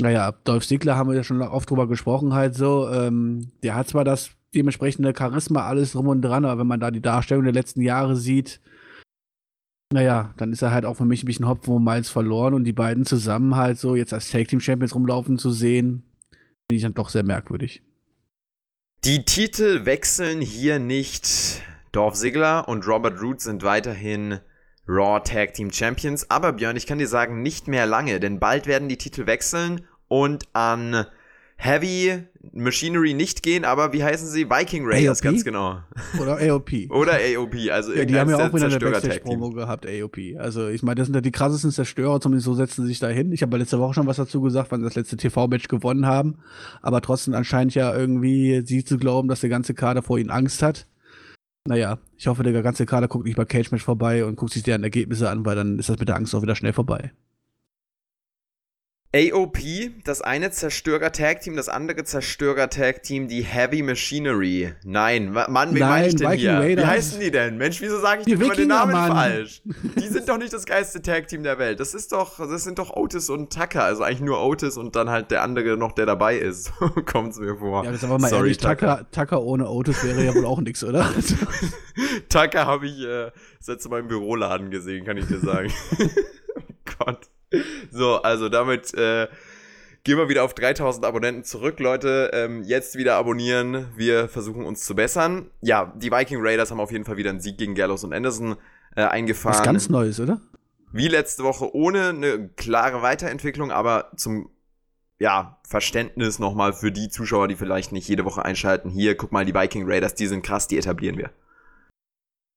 [0.00, 2.88] naja, Dolph Ziggler haben wir ja schon oft drüber gesprochen halt so.
[2.90, 6.90] Ähm, der hat zwar das dementsprechende Charisma, alles drum und dran, aber wenn man da
[6.90, 8.60] die Darstellung der letzten Jahre sieht,
[9.92, 12.64] naja, dann ist er halt auch für mich ein bisschen Hopfen und Malz verloren und
[12.64, 16.82] die beiden zusammen halt so jetzt als Tag Team Champions rumlaufen zu sehen, finde ich
[16.82, 17.82] dann doch sehr merkwürdig.
[19.04, 21.62] Die Titel wechseln hier nicht.
[21.92, 24.40] Dolph Ziggler und Robert Root sind weiterhin
[24.90, 26.28] Raw Tag Team Champions.
[26.30, 29.82] Aber Björn, ich kann dir sagen, nicht mehr lange, denn bald werden die Titel wechseln
[30.08, 31.06] und an
[31.56, 34.48] Heavy Machinery nicht gehen, aber wie heißen sie?
[34.48, 35.80] Viking Raiders, ganz genau.
[36.18, 36.70] Oder AOP.
[36.90, 40.16] Oder AOP, also ja, Die haben ja auch wieder eine Backstage-Promo gehabt, AOP.
[40.38, 43.08] Also ich meine, das sind ja die krassesten Zerstörer, zumindest so setzen sie sich da
[43.08, 43.30] hin.
[43.32, 46.38] Ich habe letzte Woche schon was dazu gesagt, wann sie das letzte TV-Match gewonnen haben.
[46.80, 50.62] Aber trotzdem anscheinend ja irgendwie sie zu glauben, dass der ganze Kader vor ihnen Angst
[50.62, 50.86] hat.
[51.66, 54.62] Naja, ich hoffe, der ganze Kader guckt nicht bei Cage Match vorbei und guckt sich
[54.62, 57.12] deren Ergebnisse an, weil dann ist das mit der Angst auch wieder schnell vorbei.
[59.12, 59.58] AOP,
[60.04, 64.72] das eine Zerstörer-Tag-Team, das andere Zerstörer-Tag-Team, die Heavy Machinery.
[64.84, 66.58] Nein, Mann, wen meine ich denn Viking hier?
[66.60, 66.84] Raiders.
[66.84, 67.58] Wie heißen die denn?
[67.58, 69.10] Mensch, wieso sage ich Die denn immer den Namen Mann.
[69.10, 69.62] falsch?
[69.98, 71.80] Die sind doch nicht das geilste Tag-Team der Welt.
[71.80, 73.82] Das ist doch, das sind doch Otis und Tucker.
[73.82, 76.72] Also eigentlich nur Otis und dann halt der andere noch, der dabei ist.
[77.06, 77.84] Kommt's mir vor.
[77.84, 80.84] Ja, jetzt aber mal Sorry, ehrlich, Tucker, Tucker ohne Otis wäre ja wohl auch nix,
[80.84, 81.12] oder?
[82.28, 85.72] Tucker habe ich äh, das letzte Mal im Büroladen gesehen, kann ich dir sagen.
[85.98, 86.62] oh
[87.04, 87.29] Gott.
[87.90, 89.28] So, also damit äh,
[90.04, 92.30] gehen wir wieder auf 3000 Abonnenten zurück, Leute.
[92.32, 93.88] Ähm, jetzt wieder abonnieren.
[93.96, 95.50] Wir versuchen uns zu bessern.
[95.60, 98.56] Ja, die Viking Raiders haben auf jeden Fall wieder einen Sieg gegen Gallows und Anderson
[98.96, 99.58] äh, eingefahren.
[99.58, 100.40] Was ganz Neues, oder?
[100.92, 104.50] Wie letzte Woche ohne eine klare Weiterentwicklung, aber zum
[105.20, 108.88] ja, Verständnis nochmal für die Zuschauer, die vielleicht nicht jede Woche einschalten.
[108.88, 111.30] Hier, guck mal, die Viking Raiders, die sind krass, die etablieren wir.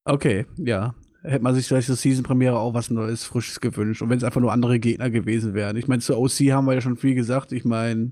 [0.06, 0.96] Okay, ja.
[1.24, 4.02] Hätte man sich vielleicht zur Season-Premiere auch was Neues, Frisches gewünscht.
[4.02, 5.78] Und wenn es einfach nur andere Gegner gewesen wären.
[5.78, 7.54] Ich meine, zur OC haben wir ja schon viel gesagt.
[7.54, 8.12] Ich meine,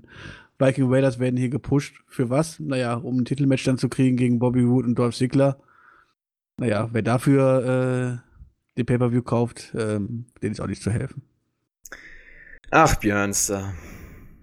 [0.58, 2.00] Viking Raiders werden hier gepusht.
[2.06, 2.58] Für was?
[2.58, 5.58] Naja, um ein Titelmatch dann zu kriegen gegen Bobby Wood und Dolph Ziggler.
[6.56, 11.22] Naja, wer dafür äh, den Pay-Per-View kauft, ähm, dem ist auch nicht zu helfen.
[12.70, 13.74] Ach, Björnster.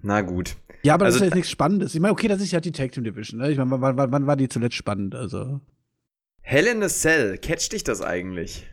[0.03, 0.57] Na gut.
[0.83, 1.95] Ja, aber das Also- ist ja jetzt nichts Spannendes.
[1.95, 3.39] Ich meine, okay, das ist ja die Tag Team Division.
[3.39, 3.51] Ne?
[3.51, 5.15] Ich meine, wann, wann, wann war die zuletzt spannend?
[5.15, 5.59] Also.
[6.51, 8.67] Hell in a Cell, catcht dich das eigentlich?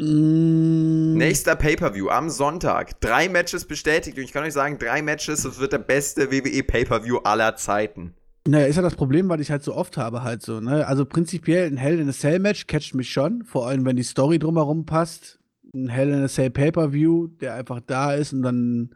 [0.00, 2.98] Mm, Nächster Pay-Per-View am Sonntag.
[3.02, 6.62] Drei Matches bestätigt und ich kann euch sagen, drei Matches, das wird der beste WWE
[6.62, 8.14] Pay-Per-View aller Zeiten.
[8.48, 10.86] Naja, ist ja das Problem, weil ich halt so oft habe, halt so, ne?
[10.86, 14.02] Also prinzipiell ein Hell in a Cell Match catcht mich schon, vor allem wenn die
[14.02, 15.40] Story drumherum passt.
[15.74, 18.94] Ein Hell in a Cell Pay-Per-View, der einfach da ist und dann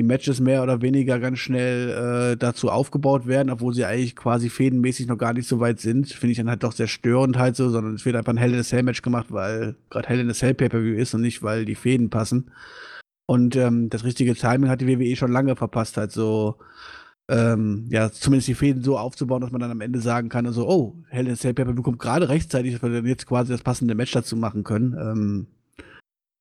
[0.00, 4.48] die Matches mehr oder weniger ganz schnell äh, dazu aufgebaut werden, obwohl sie eigentlich quasi
[4.48, 7.56] fädenmäßig noch gar nicht so weit sind, finde ich dann halt doch sehr störend halt
[7.56, 10.20] so, sondern es wird einfach ein Hell in a Cell Match gemacht, weil gerade Hell
[10.20, 12.50] in a Cell Pay-Per-View ist und nicht, weil die Fäden passen.
[13.26, 16.56] Und ähm, das richtige Timing hat die WWE schon lange verpasst, halt so
[17.28, 20.68] ähm, ja, zumindest die Fäden so aufzubauen, dass man dann am Ende sagen kann, also,
[20.68, 23.62] oh, Hell in a Cell Pay-Per-View kommt gerade rechtzeitig, dass wir dann jetzt quasi das
[23.62, 24.96] passende Match dazu machen können.
[24.98, 25.46] Ähm,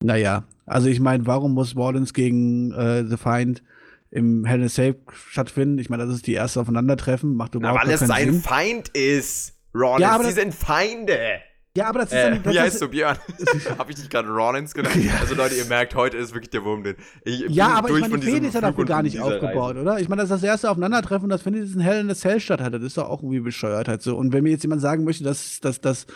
[0.03, 3.63] naja, also ich meine, warum muss Wardens gegen äh, The Find
[4.12, 4.95] im Hell in a Cell
[5.27, 5.77] stattfinden?
[5.79, 8.41] Ich meine, das ist die erste Aufeinandertreffen, macht Na, überhaupt weil es sein Sinn.
[8.41, 9.55] Feind ist.
[9.75, 11.17] Rollins, Ja, aber die das- sind Feinde.
[11.77, 13.17] Ja, aber das ist Äh, dann, das wie ist- heißt du, Björn?
[13.77, 14.95] Hab ich dich gerade Rollins genannt?
[15.21, 16.95] Also Leute, ihr merkt, heute ist wirklich der Wurm drin.
[17.23, 19.81] Ich bin Ja, aber ich meine, die Fehde ist ja dafür gar nicht aufgebaut, Reise.
[19.81, 19.99] oder?
[19.99, 22.59] Ich meine, das ist das erste Aufeinandertreffen, das findet in Hell in a Cell statt.
[22.59, 24.17] Das ist doch auch irgendwie bescheuert halt so.
[24.17, 26.07] Und wenn mir jetzt jemand sagen möchte, dass, dass, dass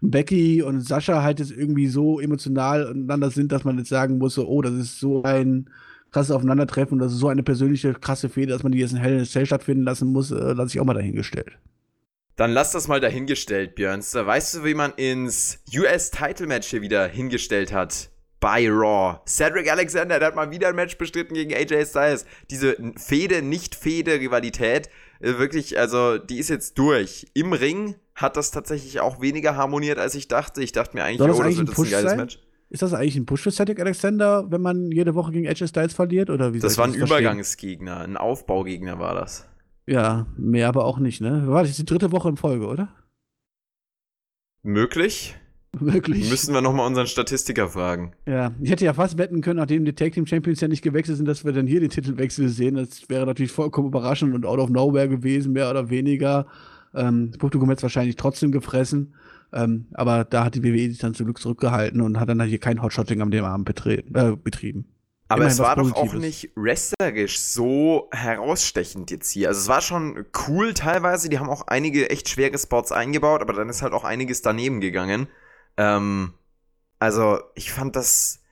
[0.00, 4.34] Becky und Sascha halt jetzt irgendwie so emotional untereinander sind, dass man jetzt sagen muss,
[4.34, 5.68] so, oh, das ist so ein
[6.10, 9.14] krasses Aufeinandertreffen das ist so eine persönliche krasse Fehde, dass man die jetzt in Hell
[9.14, 11.58] in a Cell stattfinden lassen muss, äh, lasse ich auch mal dahingestellt.
[12.36, 14.26] Dann lass das mal dahingestellt, Björnster.
[14.26, 18.10] Weißt du, wie man ins US-Title-Match hier wieder hingestellt hat?
[18.40, 19.20] Bei Raw.
[19.26, 22.24] Cedric Alexander, der hat mal wieder ein Match bestritten gegen AJ Styles.
[22.48, 24.88] Diese Fehde, Nicht-Fehde-Rivalität,
[25.20, 27.26] äh, wirklich, also, die ist jetzt durch.
[27.34, 30.62] Im Ring hat das tatsächlich auch weniger harmoniert, als ich dachte.
[30.62, 32.18] Ich dachte mir eigentlich, Soll das oh, das eigentlich wird ein ein geiles sein?
[32.18, 32.38] Match.
[32.68, 35.92] Ist das eigentlich ein Push für Cedric Alexander, wenn man jede Woche gegen AJ Styles
[35.92, 36.30] verliert?
[36.30, 37.18] Oder wie Das war ein verstehen?
[37.18, 39.48] Übergangsgegner, ein Aufbaugegner war das.
[39.86, 41.48] Ja, mehr aber auch nicht, ne?
[41.48, 42.94] War das die dritte Woche in Folge, oder?
[44.62, 45.36] Möglich?
[45.78, 46.28] Wirklich.
[46.28, 48.12] Müssen wir nochmal unseren Statistiker fragen.
[48.26, 51.16] Ja, ich hätte ja fast wetten können, nachdem die Tag Team Champions ja nicht gewechselt
[51.16, 52.74] sind, dass wir dann hier den Titelwechsel sehen.
[52.74, 56.46] Das wäre natürlich vollkommen überraschend und out of nowhere gewesen, mehr oder weniger.
[56.94, 59.14] Ähm, das Publikum hätte es wahrscheinlich trotzdem gefressen.
[59.52, 62.58] Ähm, aber da hat die WWE sich dann zum Glück zurückgehalten und hat dann hier
[62.58, 64.86] kein Hotshotting am dem Abend betreten, äh, betrieben.
[65.30, 69.48] Aber Immerhin es war doch auch nicht wrestlerisch so herausstechend jetzt hier.
[69.48, 71.28] Also es war schon cool teilweise.
[71.28, 74.80] Die haben auch einige echt schwere Spots eingebaut, aber dann ist halt auch einiges daneben
[74.80, 75.28] gegangen.
[75.76, 76.34] Ähm,
[76.98, 78.42] also ich fand das,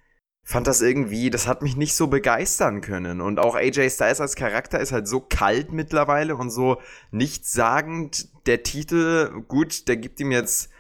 [0.49, 3.21] fand das irgendwie, das hat mich nicht so begeistern können.
[3.21, 6.79] Und auch AJ Styles als Charakter ist halt so kalt mittlerweile und so
[7.11, 8.31] nichtssagend.
[8.47, 10.71] Der Titel, gut, der gibt ihm jetzt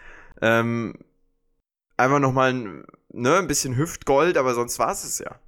[0.40, 0.94] ähm,
[1.98, 5.38] einfach nochmal ein, ne, ein bisschen Hüftgold, aber sonst war es es ja.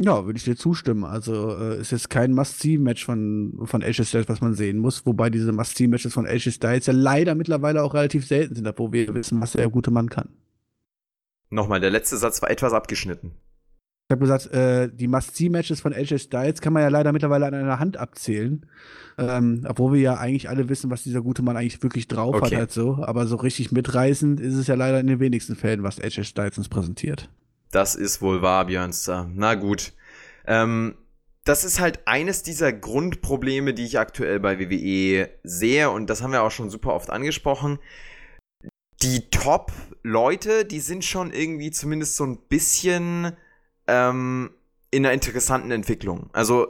[0.00, 1.04] Ja, würde ich dir zustimmen.
[1.04, 5.04] Also äh, ist jetzt kein Must-See-Match von, von AJ Styles, was man sehen muss.
[5.04, 9.14] Wobei diese Must-See-Matches von AJ Styles ja leider mittlerweile auch relativ selten sind, obwohl wir
[9.14, 10.30] wissen, was der gute Mann kann.
[11.54, 13.32] Nochmal, der letzte Satz war etwas abgeschnitten.
[14.08, 17.54] Ich habe gesagt, äh, die Must-See-Matches von AJ Styles kann man ja leider mittlerweile an
[17.54, 18.66] einer Hand abzählen.
[19.16, 22.46] Ähm, obwohl wir ja eigentlich alle wissen, was dieser gute Mann eigentlich wirklich drauf Okay.
[22.46, 22.98] hat, halt so.
[23.02, 26.58] Aber so richtig mitreißend ist es ja leider in den wenigsten Fällen, was AJ Styles
[26.58, 27.30] uns präsentiert.
[27.70, 29.30] Das ist wohl wahr, Björnster.
[29.32, 29.92] Na gut.
[30.46, 30.96] Ähm,
[31.44, 36.32] das ist halt eines dieser Grundprobleme, die ich aktuell bei WWE sehe und das haben
[36.32, 37.78] wir auch schon super oft angesprochen.
[39.04, 43.36] Die Top-Leute, die sind schon irgendwie zumindest so ein bisschen
[43.86, 44.54] ähm,
[44.90, 46.30] in einer interessanten Entwicklung.
[46.32, 46.68] Also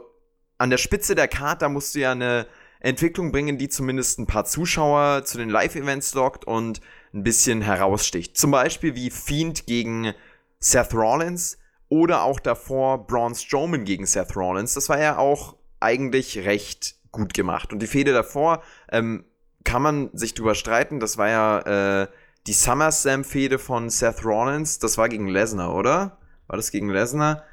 [0.57, 2.45] an der Spitze der Karte, musst du ja eine
[2.81, 6.81] Entwicklung bringen, die zumindest ein paar Zuschauer zu den Live-Events lockt und
[7.13, 8.37] ein bisschen heraussticht.
[8.37, 10.13] Zum Beispiel wie Fiend gegen
[10.59, 14.73] Seth Rollins oder auch davor Braun Strowman gegen Seth Rollins.
[14.73, 17.71] Das war ja auch eigentlich recht gut gemacht.
[17.71, 19.23] Und die Fehde davor ähm,
[19.63, 20.99] kann man sich drüber streiten.
[20.99, 22.07] Das war ja äh,
[22.47, 24.79] die SummerSlam-Fehde von Seth Rollins.
[24.79, 26.17] Das war gegen Lesnar, oder?
[26.47, 27.43] War das gegen Lesnar?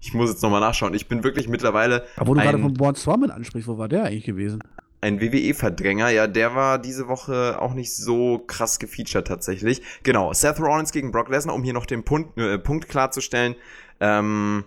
[0.00, 0.94] Ich muss jetzt nochmal nachschauen.
[0.94, 2.06] Ich bin wirklich mittlerweile.
[2.16, 4.62] Aber wo du gerade von Braun Strowman ansprichst, wo war der eigentlich gewesen?
[5.00, 9.80] Ein WWE-Verdränger, ja, der war diese Woche auch nicht so krass gefeatured tatsächlich.
[10.02, 13.54] Genau, Seth Rollins gegen Brock Lesnar, um hier noch den Punkt, äh, Punkt klarzustellen.
[14.00, 14.64] Ähm,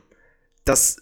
[0.64, 1.02] das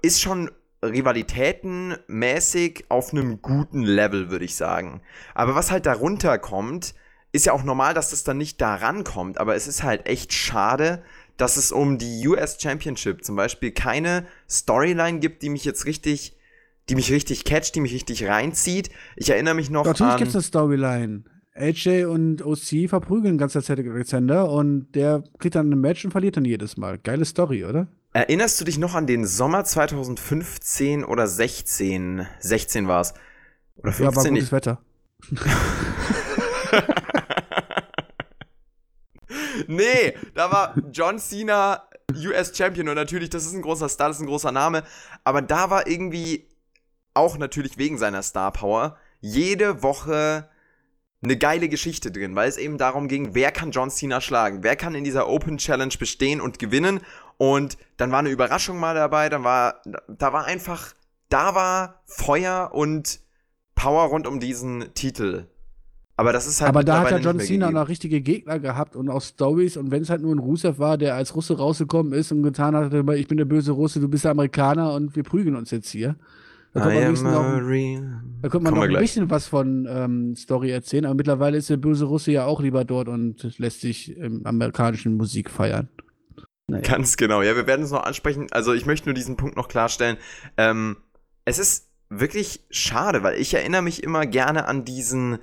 [0.00, 0.50] ist schon
[0.82, 5.02] rivalitätenmäßig auf einem guten Level, würde ich sagen.
[5.34, 6.94] Aber was halt darunter kommt,
[7.32, 10.32] ist ja auch normal, dass das dann nicht daran kommt, aber es ist halt echt
[10.32, 11.02] schade,
[11.36, 16.36] dass es um die US Championship zum Beispiel keine Storyline gibt, die mich jetzt richtig,
[16.88, 18.90] die mich richtig catcht, die mich richtig reinzieht.
[19.16, 21.24] Ich erinnere mich noch Natürlich gibt es eine Storyline.
[21.54, 26.10] AJ und OC verprügeln ganz der Zeit Alexander und der kriegt dann ein Match und
[26.10, 26.98] verliert dann jedes Mal.
[26.98, 27.88] Geile Story, oder?
[28.12, 32.26] Erinnerst du dich noch an den Sommer 2015 oder 16?
[32.40, 33.14] 16 war es.
[33.76, 34.04] Oder 15?
[34.04, 34.80] Ja, war gutes Wetter.
[39.66, 44.16] nee, da war John Cena US Champion und natürlich, das ist ein großer Star, das
[44.16, 44.82] ist ein großer Name,
[45.24, 46.48] aber da war irgendwie
[47.14, 50.48] auch natürlich wegen seiner Star Power jede Woche
[51.22, 54.74] eine geile Geschichte drin, weil es eben darum ging, wer kann John Cena schlagen, wer
[54.76, 57.00] kann in dieser Open Challenge bestehen und gewinnen
[57.36, 60.94] und dann war eine Überraschung mal dabei, dann war da war einfach
[61.28, 63.20] da war Feuer und
[63.74, 65.49] Power rund um diesen Titel
[66.20, 66.68] aber das ist halt.
[66.68, 69.78] Aber da hat ja John Cena noch richtige Gegner gehabt und auch Stories.
[69.78, 72.76] Und wenn es halt nur ein Rusev war, der als Russe rausgekommen ist und getan
[72.76, 75.88] hat, ich bin der böse Russe, du bist der Amerikaner und wir prügeln uns jetzt
[75.88, 76.16] hier.
[76.74, 81.06] Da kommt man, noch, da kommt man noch ein bisschen was von ähm, Story erzählen,
[81.06, 85.16] aber mittlerweile ist der böse Russe ja auch lieber dort und lässt sich im amerikanischen
[85.16, 85.88] Musik feiern.
[86.66, 86.82] Naja.
[86.82, 87.40] Ganz genau.
[87.40, 88.48] Ja, wir werden es noch ansprechen.
[88.50, 90.18] Also ich möchte nur diesen Punkt noch klarstellen.
[90.58, 90.98] Ähm,
[91.46, 95.38] es ist wirklich schade, weil ich erinnere mich immer gerne an diesen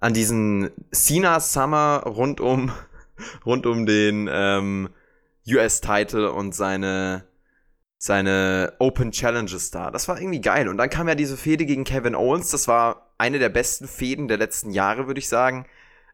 [0.00, 2.72] an diesen Cena Summer rund um,
[3.46, 4.90] rund um den ähm,
[5.48, 7.24] US-Title und seine,
[7.98, 9.90] seine Open Challenges da.
[9.90, 10.68] Das war irgendwie geil.
[10.68, 12.50] Und dann kam ja diese Fehde gegen Kevin Owens.
[12.50, 15.66] Das war eine der besten Fäden der letzten Jahre, würde ich sagen.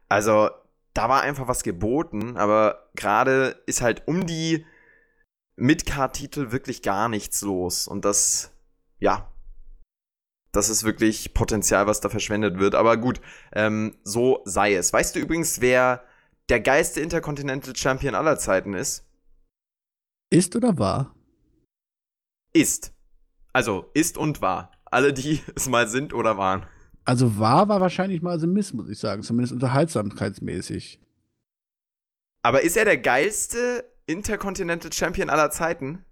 [0.07, 0.49] Also,
[0.93, 4.65] da war einfach was geboten, aber gerade ist halt um die
[5.55, 7.87] Midcard-Titel wirklich gar nichts los.
[7.87, 8.51] Und das,
[8.99, 9.32] ja,
[10.53, 12.75] das ist wirklich Potenzial, was da verschwendet wird.
[12.75, 13.19] Aber gut,
[13.53, 14.93] ähm, so sei es.
[14.93, 16.03] Weißt du übrigens, wer
[16.47, 19.03] der geilste Intercontinental Champion aller Zeiten ist?
[20.29, 21.15] Ist oder war?
[22.53, 22.93] Ist.
[23.51, 24.71] Also ist und war.
[24.85, 26.65] Alle, die es mal sind oder waren.
[27.03, 29.23] Also war war wahrscheinlich mal The Miss, muss ich sagen.
[29.23, 31.01] Zumindest unterhaltsamkeitsmäßig.
[32.43, 36.05] Aber ist er der geilste Intercontinental Champion aller Zeiten?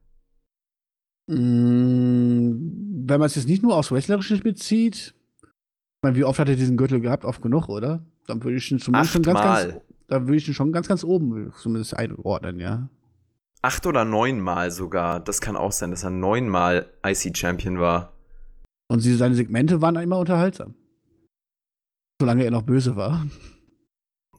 [1.27, 6.50] Mmh wenn man es jetzt nicht nur aufs Wrestlerische bezieht, ich meine, wie oft hat
[6.50, 7.26] er diesen Gürtel gehabt?
[7.26, 8.04] Oft genug, oder?
[8.28, 9.76] Dann würde ich ihn zumindest schon ganz, ganz,
[10.08, 12.90] da würde ich ihn schon ganz, ganz oben zumindest einordnen, ja.
[13.62, 15.20] Acht oder neunmal sogar.
[15.20, 18.14] Das kann auch sein, dass er neunmal IC-Champion war.
[18.88, 20.74] Und sie, seine Segmente waren immer unterhaltsam.
[22.20, 23.26] Solange er noch böse war.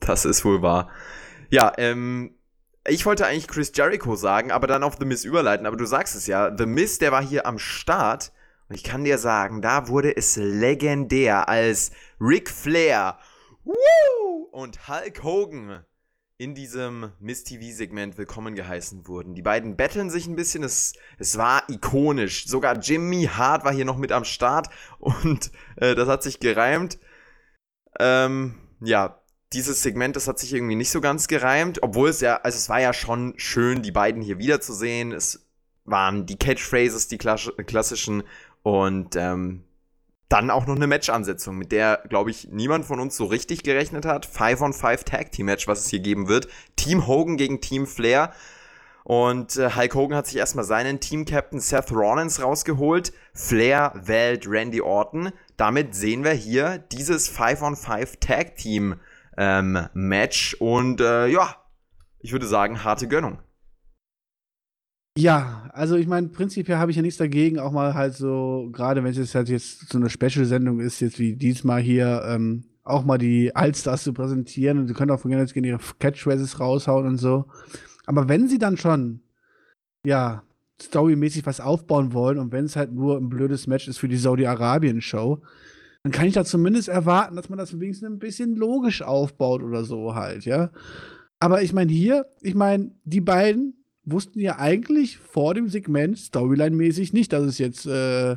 [0.00, 0.90] Das ist wohl wahr.
[1.50, 2.34] Ja, ähm,
[2.88, 5.66] ich wollte eigentlich Chris Jericho sagen, aber dann auf The Miz überleiten.
[5.66, 8.32] Aber du sagst es ja, The Miz, der war hier am Start
[8.72, 13.18] und ich kann dir sagen, da wurde es legendär, als Ric Flair
[13.64, 15.84] woo, und Hulk Hogan
[16.38, 19.34] in diesem Miss TV-Segment willkommen geheißen wurden.
[19.34, 22.46] Die beiden betteln sich ein bisschen, es, es war ikonisch.
[22.46, 26.98] Sogar Jimmy Hart war hier noch mit am Start und äh, das hat sich gereimt.
[28.00, 29.20] Ähm, ja,
[29.52, 32.70] dieses Segment, das hat sich irgendwie nicht so ganz gereimt, obwohl es ja, also es
[32.70, 35.12] war ja schon schön, die beiden hier wiederzusehen.
[35.12, 35.46] Es
[35.84, 38.22] waren die Catchphrases, die klassischen
[38.62, 39.64] und ähm,
[40.28, 44.06] dann auch noch eine Match-Ansetzung, mit der, glaube ich, niemand von uns so richtig gerechnet
[44.06, 44.26] hat.
[44.26, 46.48] 5-on-5 Tag-Team-Match, was es hier geben wird.
[46.76, 48.32] Team Hogan gegen Team Flair.
[49.04, 53.12] Und äh, Hulk Hogan hat sich erstmal seinen Team-Captain Seth Rollins rausgeholt.
[53.34, 55.32] Flair wählt Randy Orton.
[55.58, 60.54] Damit sehen wir hier dieses 5-on-5 Tag-Team-Match.
[60.54, 61.56] Ähm, und äh, ja,
[62.20, 63.38] ich würde sagen, harte Gönnung.
[65.16, 69.04] Ja, also ich meine, prinzipiell habe ich ja nichts dagegen, auch mal halt so, gerade
[69.04, 73.04] wenn es jetzt halt jetzt so eine Special-Sendung ist, jetzt wie diesmal hier, ähm, auch
[73.04, 77.06] mal die Allstars zu präsentieren und sie können auch von jetzt gerne ihre Catchphrases raushauen
[77.06, 77.44] und so.
[78.06, 79.20] Aber wenn sie dann schon,
[80.04, 80.42] ja,
[80.80, 84.16] storymäßig was aufbauen wollen und wenn es halt nur ein blödes Match ist für die
[84.16, 85.42] Saudi-Arabien-Show,
[86.02, 89.84] dann kann ich da zumindest erwarten, dass man das wenigstens ein bisschen logisch aufbaut oder
[89.84, 90.70] so halt, ja.
[91.38, 97.12] Aber ich meine, hier, ich meine, die beiden wussten ja eigentlich vor dem Segment Storyline-mäßig
[97.12, 98.36] nicht, dass es jetzt, äh,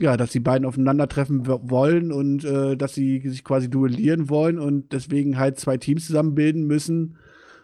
[0.00, 4.92] ja, dass die beiden aufeinandertreffen wollen und äh, dass sie sich quasi duellieren wollen und
[4.92, 7.16] deswegen halt zwei Teams zusammenbilden müssen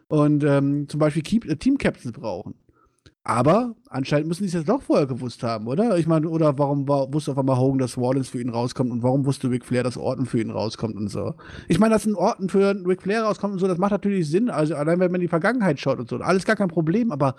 [0.09, 2.54] und ähm, zum Beispiel äh, Team-Captains brauchen.
[3.22, 5.98] Aber anscheinend müssen die es jetzt doch vorher gewusst haben, oder?
[5.98, 9.02] Ich meine, oder warum war, wusste auf einmal Hogan, dass Rollins für ihn rauskommt und
[9.02, 11.35] warum wusste Ric Flair, dass Orton für ihn rauskommt und so?
[11.68, 14.48] Ich meine, dass ein Orton für Ric Flair rauskommt und so, das macht natürlich Sinn.
[14.48, 17.37] Also allein wenn man in die Vergangenheit schaut und so, alles gar kein Problem, aber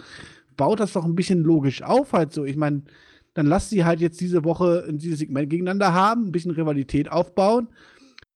[0.55, 2.45] baut das doch ein bisschen logisch auf halt so.
[2.45, 2.83] Ich meine,
[3.33, 7.11] dann lasst sie halt jetzt diese Woche in dieses Segment gegeneinander haben, ein bisschen Rivalität
[7.11, 7.69] aufbauen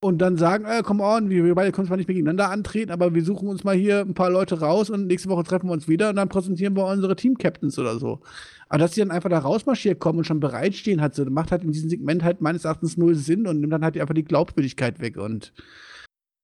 [0.06, 3.16] und dann sagen, äh, come on, wir beide können zwar nicht mehr gegeneinander antreten, aber
[3.16, 5.88] wir suchen uns mal hier ein paar Leute raus und nächste Woche treffen wir uns
[5.88, 8.22] wieder und dann präsentieren wir unsere Team-Captains oder so.
[8.70, 11.64] Aber dass die dann einfach da rausmarschiert kommen und schon bereitstehen, hat so, macht halt
[11.64, 15.00] in diesem Segment halt meines Erachtens null Sinn und nimmt dann halt einfach die Glaubwürdigkeit
[15.00, 15.54] weg und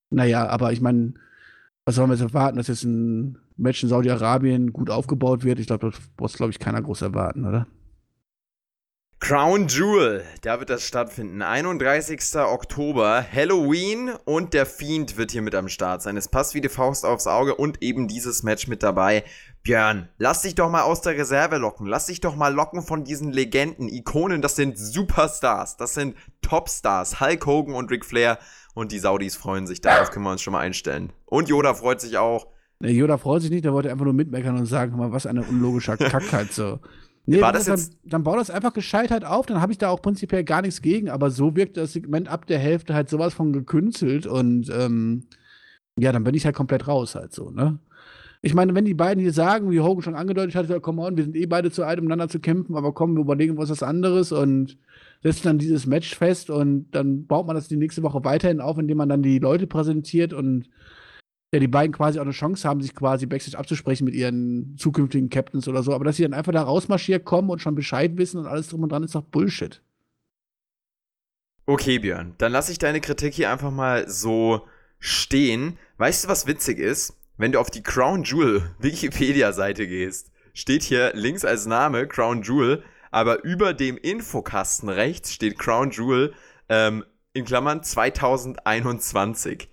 [0.10, 1.14] naja, aber ich meine,
[1.86, 5.60] was sollen wir jetzt erwarten, dass jetzt ein Match in Saudi-Arabien gut aufgebaut wird?
[5.60, 7.68] Ich glaube, das muss, glaube ich, keiner groß erwarten, oder?
[9.22, 11.44] Crown Jewel, da wird das stattfinden.
[11.44, 12.20] 31.
[12.38, 16.18] Oktober, Halloween und der Fiend wird hier mit am Start sein.
[16.18, 19.24] Es passt wie die Faust aufs Auge und eben dieses Match mit dabei.
[19.62, 21.86] Björn, lass dich doch mal aus der Reserve locken.
[21.86, 24.42] Lass dich doch mal locken von diesen Legenden, Ikonen.
[24.42, 25.78] Das sind Superstars.
[25.78, 27.22] Das sind Topstars.
[27.22, 28.40] Hulk Hogan und Ric Flair.
[28.74, 29.82] Und die Saudis freuen sich.
[29.82, 31.14] Darauf können wir uns schon mal einstellen.
[31.26, 32.48] Und Yoda freut sich auch.
[32.80, 33.66] Nee, Yoda freut sich nicht.
[33.66, 36.80] Der wollte einfach nur mitmeckern und sagen, mal, was eine unlogische Kackheit so.
[37.26, 37.94] Nee, War das jetzt?
[38.04, 40.62] Dann, dann bau das einfach gescheit halt auf, dann habe ich da auch prinzipiell gar
[40.62, 44.70] nichts gegen, aber so wirkt das Segment ab der Hälfte halt sowas von gekünstelt und
[44.76, 45.24] ähm,
[45.98, 47.80] ja, dann bin ich halt komplett raus halt so, ne?
[48.44, 51.24] Ich meine, wenn die beiden hier sagen, wie Hogan schon angedeutet hat, komm on, wir
[51.24, 53.84] sind eh beide zu alt, um miteinander zu kämpfen, aber komm, wir überlegen uns was
[53.84, 54.80] anderes und
[55.22, 58.80] setzen dann dieses Match fest und dann baut man das die nächste Woche weiterhin auf,
[58.80, 60.70] indem man dann die Leute präsentiert und
[61.54, 65.30] ja, die beiden quasi auch eine Chance haben, sich quasi Backstage abzusprechen mit ihren zukünftigen
[65.30, 65.94] Captains oder so.
[65.94, 68.84] Aber dass sie dann einfach da rausmarschiert kommen und schon Bescheid wissen und alles drum
[68.84, 69.82] und dran, ist doch Bullshit.
[71.66, 74.66] Okay, Björn, dann lasse ich deine Kritik hier einfach mal so
[75.00, 75.78] stehen.
[75.98, 77.18] Weißt du, was witzig ist?
[77.38, 82.84] Wenn du auf die Crown Jewel Wikipedia-Seite gehst, steht hier links als Name Crown Jewel,
[83.10, 86.34] aber über dem Infokasten rechts steht Crown Jewel
[86.70, 89.71] ähm, in Klammern 2021.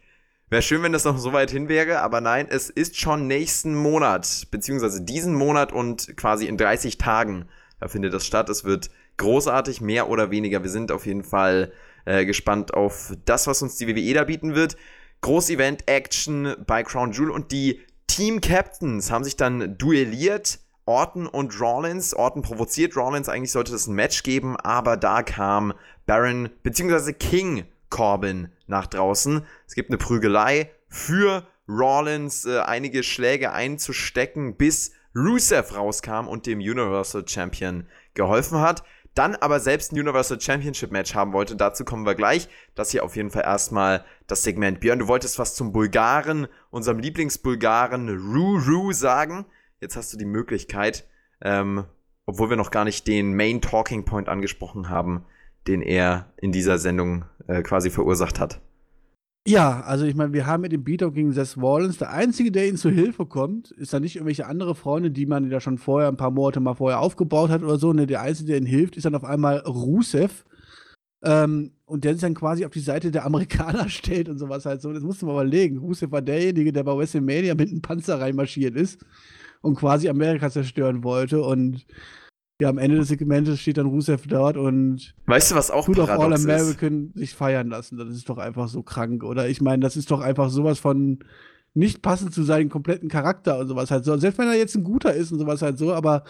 [0.50, 3.74] Wäre schön, wenn das noch so weit hin wäre, aber nein, es ist schon nächsten
[3.74, 7.46] Monat, beziehungsweise diesen Monat und quasi in 30 Tagen.
[7.80, 8.48] Da findet das statt.
[8.48, 10.62] Es wird großartig, mehr oder weniger.
[10.62, 11.70] Wir sind auf jeden Fall
[12.06, 14.78] äh, gespannt auf das, was uns die WWE da bieten wird.
[15.20, 20.60] Groß-Event, Action bei Crown Jewel und die Team Captains haben sich dann duelliert.
[20.86, 22.14] Orton und Rollins.
[22.14, 23.28] Orton provoziert Rollins.
[23.28, 25.74] Eigentlich sollte es ein Match geben, aber da kam
[26.06, 27.12] Baron bzw.
[27.12, 29.44] King Corbin nach draußen.
[29.66, 36.58] Es gibt eine Prügelei für Rollins, äh, einige Schläge einzustecken, bis Rusev rauskam und dem
[36.58, 38.84] Universal Champion geholfen hat.
[39.14, 41.56] Dann aber selbst ein Universal Championship Match haben wollte.
[41.56, 42.48] Dazu kommen wir gleich.
[42.74, 44.80] Das hier auf jeden Fall erstmal das Segment.
[44.80, 49.44] Björn, du wolltest was zum Bulgaren, unserem Lieblingsbulgaren Ruru sagen.
[49.80, 51.04] Jetzt hast du die Möglichkeit,
[51.40, 51.84] ähm,
[52.26, 55.24] obwohl wir noch gar nicht den Main Talking Point angesprochen haben,
[55.66, 58.60] den er in dieser Sendung äh, quasi verursacht hat.
[59.46, 61.96] Ja, also ich meine, wir haben mit dem Beatdown gegen Seth Rollins.
[61.96, 65.50] Der Einzige, der ihnen zu Hilfe kommt, ist dann nicht irgendwelche andere Freunde, die man
[65.50, 67.94] ja schon vorher, ein paar Monate mal vorher aufgebaut hat oder so.
[67.94, 70.44] Ne, der Einzige, der ihnen hilft, ist dann auf einmal Rusev.
[71.22, 74.82] Ähm, und der sich dann quasi auf die Seite der Amerikaner stellt und sowas halt
[74.82, 74.92] so.
[74.92, 75.78] Das musst du mal überlegen.
[75.78, 79.00] Rusev war derjenige, der bei WrestleMania mit einem Panzer reinmarschiert ist
[79.62, 81.42] und quasi Amerika zerstören wollte.
[81.42, 81.86] Und
[82.60, 86.00] ja, am Ende des Segmentes steht dann Rusev dort und weißt du, was auch tut
[86.00, 87.18] auf All American ist?
[87.18, 87.96] sich feiern lassen.
[87.96, 89.48] Das ist doch einfach so krank, oder?
[89.48, 91.20] Ich meine, das ist doch einfach sowas von
[91.74, 94.16] nicht passend zu seinem kompletten Charakter und sowas halt so.
[94.16, 96.24] Selbst wenn er jetzt ein guter ist und sowas halt so, aber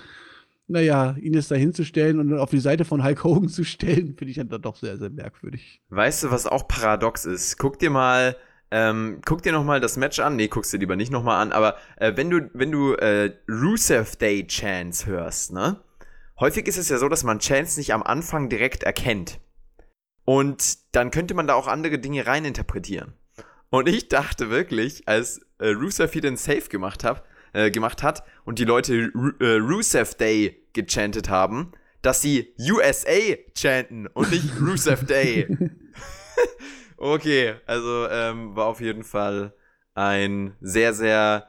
[0.67, 4.31] naja, ihn jetzt da hinzustellen und auf die Seite von Hulk Hogan zu stellen, finde
[4.31, 5.81] ich dann doch sehr, sehr merkwürdig.
[5.89, 7.57] Weißt du, was auch paradox ist?
[7.57, 8.37] Guck dir mal
[8.71, 10.37] ähm, guck dir nochmal das Match an.
[10.37, 11.53] Nee, guckst dir lieber nicht nochmal an.
[11.53, 15.81] Aber äh, wenn du, wenn du äh, Rusev Day Chance hörst, ne?
[16.41, 19.41] Häufig ist es ja so, dass man Chance nicht am Anfang direkt erkennt.
[20.25, 23.15] Und dann könnte man da auch andere Dinge reininterpretieren.
[23.71, 28.23] Und ich dachte wirklich, als äh, Rusev hier den Save gemacht, hab, äh, gemacht hat
[28.45, 31.73] und die Leute Ru äh, Rusev Day gechantet haben,
[32.03, 35.49] dass sie USA chanten und nicht Rusev Day.
[36.97, 39.55] okay, also ähm, war auf jeden Fall
[39.95, 41.49] ein sehr, sehr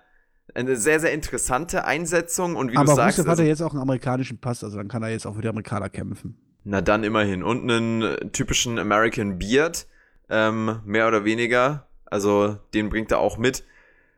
[0.56, 3.20] eine sehr, sehr interessante Einsetzung und wie Aber du sagst.
[3.20, 5.38] Rusev hat also- er jetzt auch einen amerikanischen Pass, also dann kann er jetzt auch
[5.38, 6.38] wieder Amerikaner kämpfen.
[6.64, 7.44] Na dann immerhin.
[7.44, 9.88] Und einen typischen American Beard,
[10.30, 11.88] ähm, mehr oder weniger.
[12.06, 13.64] Also den bringt er auch mit.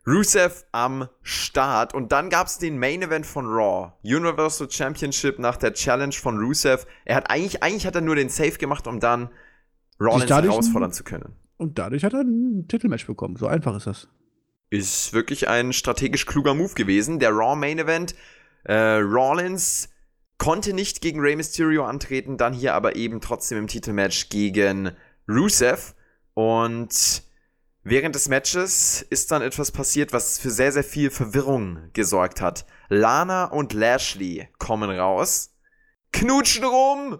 [0.08, 1.94] Rusev am Start.
[1.94, 3.94] Und dann gab's den Main Event von Raw.
[4.04, 6.86] Universal Championship nach der Challenge von Rusev.
[7.06, 9.30] Er hat eigentlich, eigentlich hat er nur den Save gemacht, um dann
[10.00, 11.36] Rollins herausfordern zu können.
[11.58, 13.36] Und dadurch hat er ein Titelmatch bekommen.
[13.36, 14.08] So einfach ist das.
[14.72, 17.20] Ist wirklich ein strategisch kluger Move gewesen.
[17.20, 18.16] Der Raw Main Event.
[18.64, 19.90] Äh, Rollins
[20.38, 24.92] konnte nicht gegen Rey Mysterio antreten, dann hier aber eben trotzdem im Titelmatch gegen
[25.28, 25.94] Rusev.
[26.34, 27.22] Und
[27.84, 32.66] während des Matches ist dann etwas passiert, was für sehr, sehr viel Verwirrung gesorgt hat.
[32.90, 35.54] Lana und Lashley kommen raus,
[36.12, 37.20] knutschen rum.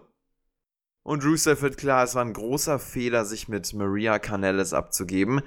[1.04, 5.42] Und Rusev wird klar, es war ein großer Fehler, sich mit Maria Canellis abzugeben,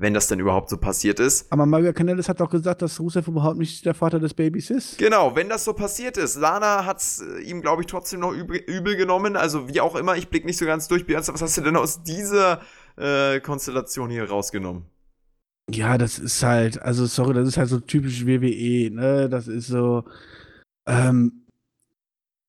[0.00, 1.52] wenn das denn überhaupt so passiert ist.
[1.52, 4.96] Aber Maria Kanellis hat doch gesagt, dass Rusev überhaupt nicht der Vater des Babys ist.
[4.96, 6.36] Genau, wenn das so passiert ist.
[6.36, 9.36] Lana hat's äh, ihm, glaube ich, trotzdem noch übel, übel genommen.
[9.36, 11.06] Also wie auch immer, ich blick nicht so ganz durch.
[11.06, 12.62] Beyonce, was hast du denn aus dieser
[12.96, 14.86] äh, Konstellation hier rausgenommen?
[15.70, 19.28] Ja, das ist halt, also sorry, das ist halt so typisch WWE, ne?
[19.28, 20.04] Das ist so.
[20.86, 21.39] Ähm,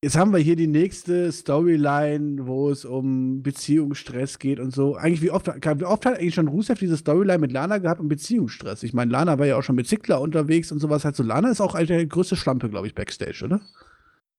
[0.03, 4.95] jetzt haben wir hier die nächste Storyline, wo es um Beziehungsstress geht und so.
[4.95, 8.09] Eigentlich, wie oft, wie oft hat eigentlich schon Rusev diese Storyline mit Lana gehabt und
[8.09, 8.83] Beziehungsstress?
[8.83, 11.05] Ich meine, Lana war ja auch schon mit Ziggler unterwegs und sowas.
[11.05, 13.61] Halt so, Lana ist auch eine der größte Schlampe, glaube ich, Backstage, oder?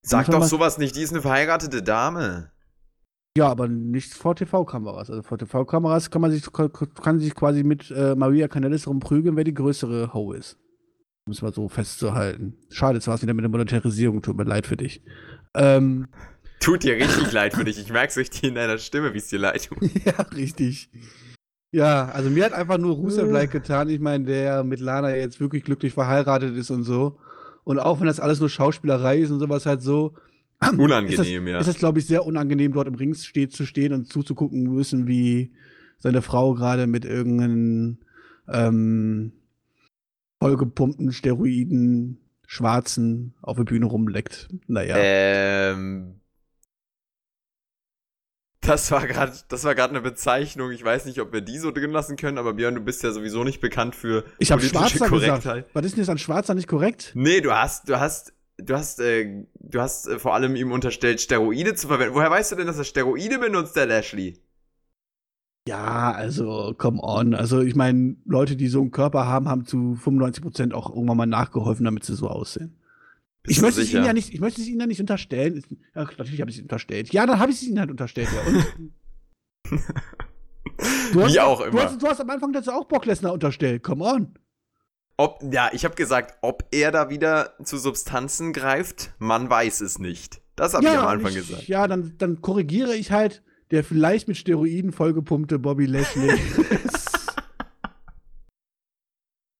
[0.05, 2.51] Sag doch sowas nicht, die ist eine verheiratete Dame.
[3.35, 5.09] Ja, aber nicht vor TV-Kameras.
[5.09, 9.43] Also vor TV-Kameras kann man sich, kann sich quasi mit äh, Maria Canellis rumprügeln, wer
[9.43, 10.59] die größere Ho ist.
[11.25, 12.57] Um es mal so festzuhalten.
[12.69, 14.21] Schade, jetzt war es wieder mit der Monetarisierung.
[14.21, 15.01] Tut mir leid für dich.
[15.55, 16.07] Ähm,
[16.59, 17.77] Tut dir richtig leid für dich.
[17.77, 19.79] Ich merk's richtig in deiner Stimme, wie es dir leid tut.
[20.05, 20.89] ja, richtig.
[21.71, 23.89] Ja, also mir hat einfach nur Rusev leid getan.
[23.89, 27.17] Ich meine, der mit Lana jetzt wirklich glücklich verheiratet ist und so.
[27.63, 30.13] Und auch wenn das alles nur Schauspielerei ist und sowas halt so.
[30.77, 31.57] Unangenehm, ist ja.
[31.57, 34.63] das, Ist das, glaube ich, sehr unangenehm, dort im Ring steht, zu stehen und zuzugucken
[34.63, 35.51] müssen, wie
[35.97, 38.05] seine Frau gerade mit irgendeinen
[38.47, 39.33] ähm,
[40.39, 42.19] vollgepumpten Steroiden,
[42.53, 44.49] schwarzen, auf der Bühne rumleckt.
[44.67, 44.95] Naja.
[44.97, 46.19] Ähm.
[48.61, 50.71] Das war gerade, das war gerade eine Bezeichnung.
[50.71, 53.11] Ich weiß nicht, ob wir die so drin lassen können, aber Björn, du bist ja
[53.11, 55.43] sowieso nicht bekannt für ich habe politische Schwarzer Korrektheit.
[55.43, 55.69] gesagt.
[55.73, 57.11] Was ist denn jetzt an Schwarzer nicht korrekt?
[57.15, 61.19] Nee, du hast, du hast, du hast, äh, du hast äh, vor allem ihm unterstellt,
[61.19, 62.13] Steroide zu verwenden.
[62.13, 64.39] Woher weißt du denn, dass er Steroide benutzt, der Lashley?
[65.67, 67.33] Ja, also, come on.
[67.33, 71.25] Also, ich meine, Leute, die so einen Körper haben, haben zu 95% auch irgendwann mal
[71.25, 72.75] nachgeholfen, damit sie so aussehen.
[73.43, 75.63] Bist Ich möchte, es ihnen ja nicht, ich möchte es ihnen ja nicht unterstellen.
[75.93, 77.13] Ach, natürlich habe ich es ihnen unterstellt.
[77.13, 78.29] Ja, dann habe ich es ihnen halt unterstellt.
[78.33, 78.51] Ja.
[79.71, 79.81] Und?
[81.13, 81.83] Du hast, Wie auch Du immer.
[81.83, 83.83] hast, du hast am Anfang dazu auch Brock Lesnar unterstellt.
[83.83, 84.33] Come on.
[85.17, 89.99] Ob, ja, ich habe gesagt, ob er da wieder zu Substanzen greift, man weiß es
[89.99, 90.41] nicht.
[90.55, 91.67] Das habe ich am Anfang ich, gesagt.
[91.67, 93.43] Ja, dann, dann korrigiere ich halt
[93.73, 96.29] der vielleicht mit Steroiden vollgepumpte Bobby Lashley.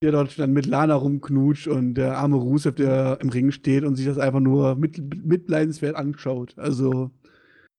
[0.03, 3.95] der dort dann mit Lana rumknutscht und der arme Rusev, der im Ring steht und
[3.95, 6.53] sich das einfach nur mit, mitleidenswert anschaut.
[6.57, 7.09] Also,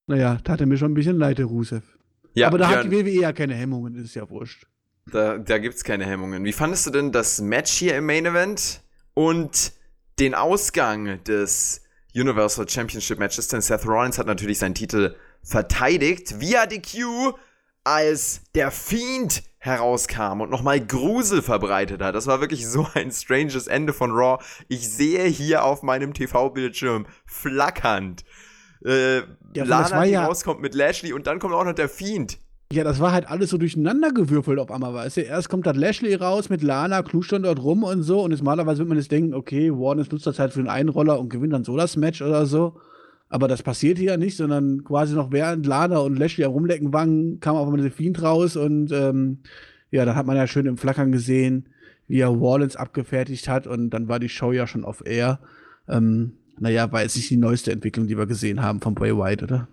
[0.08, 1.84] naja, tat er mir schon ein bisschen leid, der Rusev.
[2.32, 4.66] Ja, Aber da hat die Björn, WWE ja keine Hemmungen, ist ja wurscht.
[5.12, 6.42] da, da gibt's keine Hemmungen.
[6.42, 8.82] Wie fandest du denn das Match hier im Main Event
[9.14, 9.72] und
[10.18, 11.80] den Ausgang des
[12.12, 13.46] Universal Championship Matches?
[13.46, 15.14] Denn Seth Rollins hat natürlich seinen Titel
[15.44, 17.34] verteidigt via DQ,
[17.84, 22.14] als der Fiend herauskam und nochmal Grusel verbreitet hat.
[22.14, 24.42] Das war wirklich so ein stranges Ende von Raw.
[24.68, 28.24] Ich sehe hier auf meinem TV-Bildschirm flackernd.
[28.84, 29.18] Äh,
[29.54, 32.38] Ja, Lana, die ja- rauskommt mit Lashley und dann kommt auch noch der Fiend.
[32.72, 35.20] Ja, das war halt alles so durcheinander gewürfelt auf einmal, weißt du?
[35.20, 38.22] Erst kommt das Lashley raus mit Lana, knutscht dann dort rum und so.
[38.22, 41.28] Und normalerweise wird man jetzt denken, okay, Warnes nutzt das halt für den Einroller und
[41.28, 42.80] gewinnt dann so das Match oder so.
[43.34, 47.40] Aber das passiert hier ja nicht, sondern quasi noch während Lana und Lashley Rumlecken waren,
[47.40, 49.40] kam auf einmal der Fiend raus und ähm,
[49.90, 51.68] ja, dann hat man ja schön im Flackern gesehen,
[52.06, 55.40] wie er Wallens abgefertigt hat und dann war die Show ja schon auf Air.
[55.88, 59.42] Ähm, naja, war jetzt nicht die neueste Entwicklung, die wir gesehen haben von Bray White,
[59.42, 59.66] oder?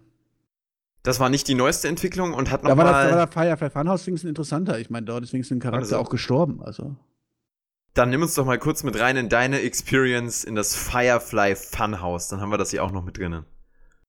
[1.04, 3.70] Das war nicht die neueste Entwicklung und hat Da war, das, da war der Firefly
[3.70, 4.80] Funhouse wenigstens interessanter.
[4.80, 6.64] Ich meine, dort ist wenigstens ein Charakter Also- auch gestorben.
[6.64, 6.96] Also.
[7.94, 12.30] Dann nimm uns doch mal kurz mit rein in deine Experience in das Firefly Funhouse.
[12.30, 13.46] Dann haben wir das hier auch noch mit drinnen.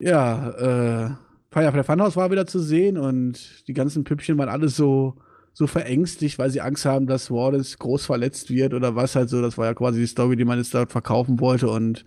[0.02, 1.10] Ja, äh,
[1.52, 5.14] Firefly Funhouse war wieder zu sehen und die ganzen Püppchen waren alle so,
[5.52, 9.40] so verängstigt, weil sie Angst haben, dass Wallace groß verletzt wird oder was halt so.
[9.40, 12.04] Das war ja quasi die Story, die man jetzt dort verkaufen wollte und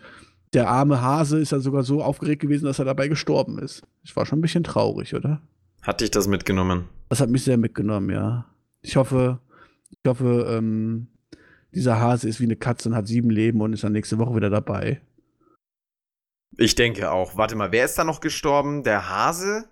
[0.53, 3.83] der arme Hase ist ja sogar so aufgeregt gewesen, dass er dabei gestorben ist.
[4.03, 5.41] Ich war schon ein bisschen traurig, oder?
[5.81, 6.85] Hat dich das mitgenommen?
[7.07, 8.45] Das hat mich sehr mitgenommen, ja.
[8.81, 9.39] Ich hoffe,
[9.89, 11.07] ich hoffe, ähm,
[11.73, 14.35] dieser Hase ist wie eine Katze und hat sieben Leben und ist dann nächste Woche
[14.35, 15.01] wieder dabei.
[16.57, 17.37] Ich denke auch.
[17.37, 18.83] Warte mal, wer ist da noch gestorben?
[18.83, 19.65] Der Hase?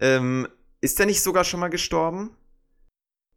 [0.00, 0.48] Ähm,
[0.80, 2.30] ist der nicht sogar schon mal gestorben?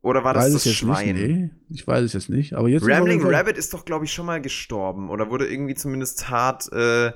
[0.01, 1.15] Oder war das das Schwein?
[1.15, 1.49] Nicht, nee.
[1.69, 2.53] Ich weiß es jetzt nicht.
[2.53, 5.09] Aber jetzt Rambling Rabbit ist doch, glaube ich, schon mal gestorben.
[5.09, 7.11] Oder wurde irgendwie zumindest hart, äh,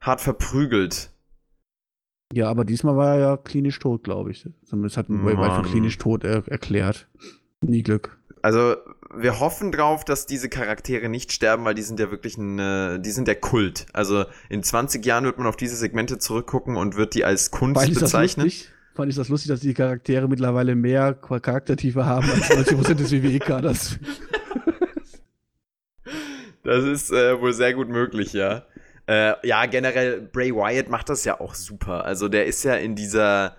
[0.00, 1.10] hart verprügelt.
[2.32, 4.48] Ja, aber diesmal war er ja klinisch tot, glaube ich.
[4.64, 7.08] Zumindest hat Wayward für klinisch tot er erklärt.
[7.60, 8.18] Nie Glück.
[8.42, 8.76] Also,
[9.18, 13.00] wir hoffen drauf, dass diese Charaktere nicht sterben, weil die sind ja wirklich ein, äh,
[13.00, 13.86] die sind der Kult.
[13.92, 17.80] Also, in 20 Jahren wird man auf diese Segmente zurückgucken und wird die als Kunst
[17.80, 18.46] Weil bezeichnen.
[18.46, 18.70] Lustig?
[18.94, 23.98] Fand ich das lustig, dass die Charaktere mittlerweile mehr Charaktertiefe haben als 90% des WWE-Kaders.
[26.66, 28.64] Das ist äh, wohl sehr gut möglich, ja.
[29.06, 32.04] Äh, ja, generell, Bray Wyatt macht das ja auch super.
[32.04, 33.56] Also der ist ja in dieser,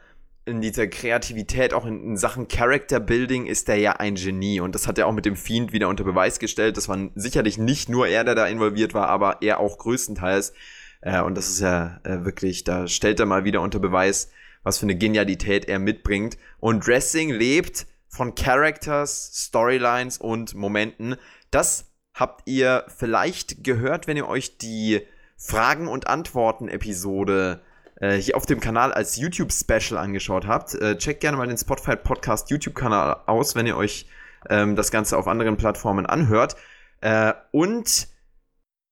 [0.48, 4.62] in dieser Kreativität, auch in, in, Sachen Character Building, ist der ja ein Genie.
[4.62, 6.78] Und das hat er auch mit dem Fiend wieder unter Beweis gestellt.
[6.78, 10.54] Das war sicherlich nicht nur er, der da involviert war, aber er auch größtenteils.
[11.02, 14.30] Äh, und das ist ja äh, wirklich, da stellt er mal wieder unter Beweis,
[14.64, 16.38] was für eine Genialität er mitbringt.
[16.60, 21.18] Und Wrestling lebt von Characters, Storylines und Momenten.
[21.52, 25.02] Das habt ihr vielleicht gehört, wenn ihr euch die
[25.36, 27.62] Fragen und Antworten Episode
[28.00, 30.76] äh, hier auf dem Kanal als YouTube Special angeschaut habt.
[30.76, 34.08] Äh, checkt gerne mal den Spotify Podcast YouTube Kanal aus, wenn ihr euch
[34.50, 36.56] ähm, das Ganze auf anderen Plattformen anhört.
[37.02, 38.08] Äh, und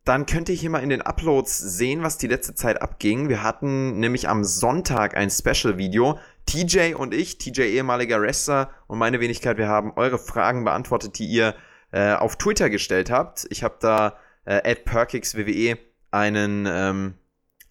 [0.05, 3.27] dann könnt ihr hier mal in den Uploads sehen, was die letzte Zeit abging.
[3.27, 6.19] Wir hatten nämlich am Sonntag ein Special-Video.
[6.45, 11.25] TJ und ich, TJ ehemaliger Wrestler und meine Wenigkeit, wir haben eure Fragen beantwortet, die
[11.25, 11.55] ihr
[11.91, 13.47] äh, auf Twitter gestellt habt.
[13.49, 15.79] Ich habe da äh, @perkixwwe
[16.11, 17.15] einen ähm,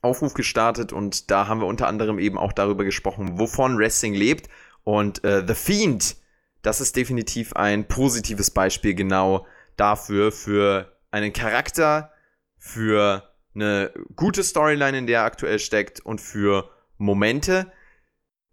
[0.05, 4.49] Aufruf gestartet und da haben wir unter anderem eben auch darüber gesprochen, wovon Wrestling lebt.
[4.85, 6.17] Und äh, The Fiend,
[6.63, 9.47] das ist definitiv ein positives Beispiel genau
[9.77, 12.13] dafür, für einen Charakter,
[12.59, 17.73] für eine gute Storyline, in der er aktuell steckt und für Momente.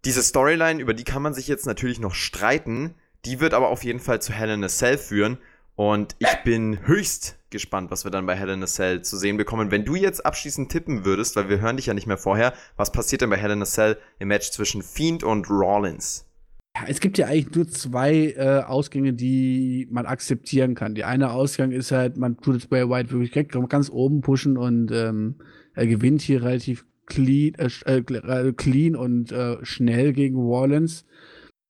[0.04, 2.94] Diese Storyline, über die kann man sich jetzt natürlich noch streiten,
[3.24, 5.38] die wird aber auf jeden Fall zu Hell in a Cell führen
[5.74, 9.36] und ich bin höchst gespannt, was wir dann bei Hell in a Cell zu sehen
[9.36, 9.70] bekommen.
[9.70, 12.92] Wenn du jetzt abschließend tippen würdest, weil wir hören dich ja nicht mehr vorher, was
[12.92, 16.26] passiert denn bei Hell in a Cell im Match zwischen Fiend und Rollins?
[16.74, 20.94] Ja, es gibt ja eigentlich nur zwei äh, Ausgänge, die man akzeptieren kann.
[20.94, 24.90] Die eine Ausgang ist halt, man tut es bei White wirklich ganz oben pushen und
[24.90, 25.36] ähm,
[25.74, 31.04] er gewinnt hier relativ clean, äh, äh clean und äh, schnell gegen Rollins.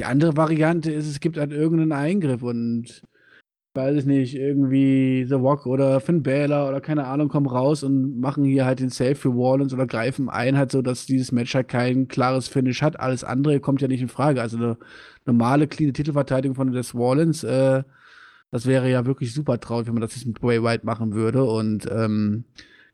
[0.01, 3.03] Die andere Variante ist, es gibt halt irgendeinen Eingriff und
[3.75, 8.20] weiß ich nicht, irgendwie The Rock oder Finn Balor oder keine Ahnung, kommen raus und
[8.20, 11.55] machen hier halt den Save für Wallens oder greifen ein, halt so, dass dieses Match
[11.55, 13.01] halt kein klares Finish hat.
[13.01, 14.43] Alles andere kommt ja nicht in Frage.
[14.43, 14.77] Also eine
[15.25, 17.83] normale, cleane Titelverteidigung von des Wallens, äh,
[18.51, 21.45] das wäre ja wirklich super traurig, wenn man das jetzt mit Bray White machen würde.
[21.45, 22.45] Und ähm,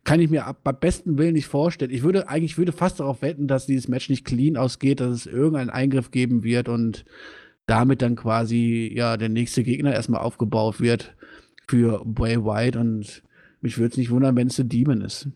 [0.04, 1.90] kann ich mir ab, beim besten Willen nicht vorstellen.
[1.90, 5.26] Ich würde eigentlich würde fast darauf wetten, dass dieses Match nicht clean ausgeht, dass es
[5.26, 7.04] irgendeinen Eingriff geben wird und
[7.68, 11.14] damit dann quasi ja der nächste Gegner erstmal aufgebaut wird
[11.68, 13.22] für Bray White und
[13.60, 15.28] mich würde es nicht wundern, wenn es der Demon ist.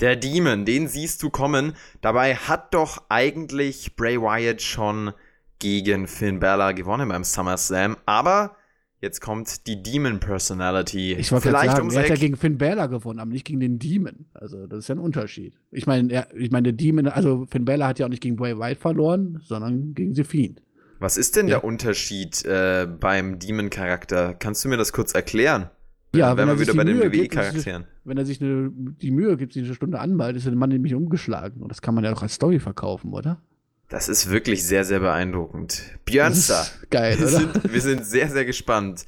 [0.00, 1.74] Der Demon, den siehst du kommen.
[2.00, 5.12] Dabei hat doch eigentlich Bray Wyatt schon
[5.58, 8.56] gegen Finn Balor gewonnen beim SummerSlam, aber
[9.02, 11.12] jetzt kommt die Demon Personality.
[11.12, 13.78] Ich wollte vielleicht sagen, er hat ja gegen Finn Balor gewonnen, aber nicht gegen den
[13.78, 14.24] Demon.
[14.32, 15.54] Also das ist ja ein Unterschied.
[15.70, 18.58] Ich meine, ich meine, der Demon, also Finn Balor hat ja auch nicht gegen Bray
[18.58, 20.62] Wyatt verloren, sondern gegen The Fiend.
[21.02, 21.56] Was ist denn ja.
[21.58, 24.34] der Unterschied äh, beim Demon-Charakter?
[24.34, 25.68] Kannst du mir das kurz erklären?
[26.14, 27.86] Ja, wenn, wenn wir wieder bei den WWE-Charakteren.
[28.04, 30.94] Wenn er sich eine, die Mühe gibt, sich eine Stunde anmalt, ist der Mann nämlich
[30.94, 31.60] umgeschlagen.
[31.60, 33.42] Und das kann man ja auch als Story verkaufen, oder?
[33.88, 35.82] Das ist wirklich sehr, sehr beeindruckend.
[36.04, 36.66] Björnster.
[36.90, 37.22] Geil, oder?
[37.22, 39.04] Wir sind, wir sind sehr, sehr gespannt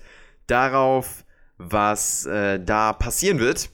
[0.49, 1.25] darauf,
[1.59, 3.71] was äh, da passieren wird.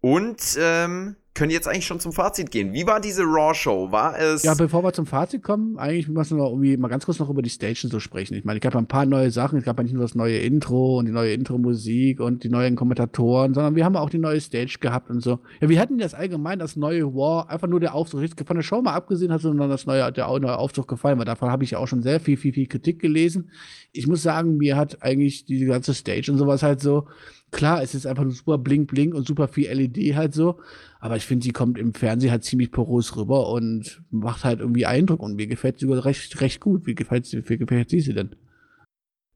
[0.00, 2.74] Und ähm, können jetzt eigentlich schon zum Fazit gehen.
[2.74, 3.90] Wie war diese Raw-Show?
[3.90, 4.42] War es.
[4.42, 7.40] Ja, bevor wir zum Fazit kommen, eigentlich müssen wir irgendwie mal ganz kurz noch über
[7.40, 8.34] die Stagen so sprechen.
[8.34, 9.58] Ich meine, ich habe ein paar neue Sachen.
[9.58, 12.76] Es gab ja nicht nur das neue Intro und die neue Intro-Musik und die neuen
[12.76, 15.38] Kommentatoren, sondern wir haben auch die neue Stage gehabt und so.
[15.60, 18.22] Ja, wie hatten das allgemein, das neue Raw, einfach nur der Aufzug.
[18.46, 21.50] Von der Show mal abgesehen hat sondern das neue, der neue Aufzug gefallen, weil davon
[21.50, 23.50] habe ich ja auch schon sehr viel, viel, viel Kritik gelesen.
[23.92, 27.08] Ich muss sagen, mir hat eigentlich diese ganze Stage und sowas halt so
[27.52, 30.58] Klar, es ist einfach nur super blink blink und super viel LED halt so,
[31.00, 34.86] aber ich finde, sie kommt im Fernsehen halt ziemlich porös rüber und macht halt irgendwie
[34.86, 36.86] Eindruck und mir gefällt sie sogar recht, recht gut.
[36.86, 38.34] Wie gefällt sie, wie gefällt sie, sie denn?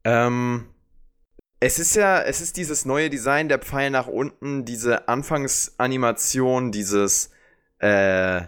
[0.03, 0.65] Ähm,
[1.59, 7.29] es ist ja, es ist dieses neue Design der Pfeil nach unten, diese Anfangsanimation, dieses
[7.77, 8.41] äh,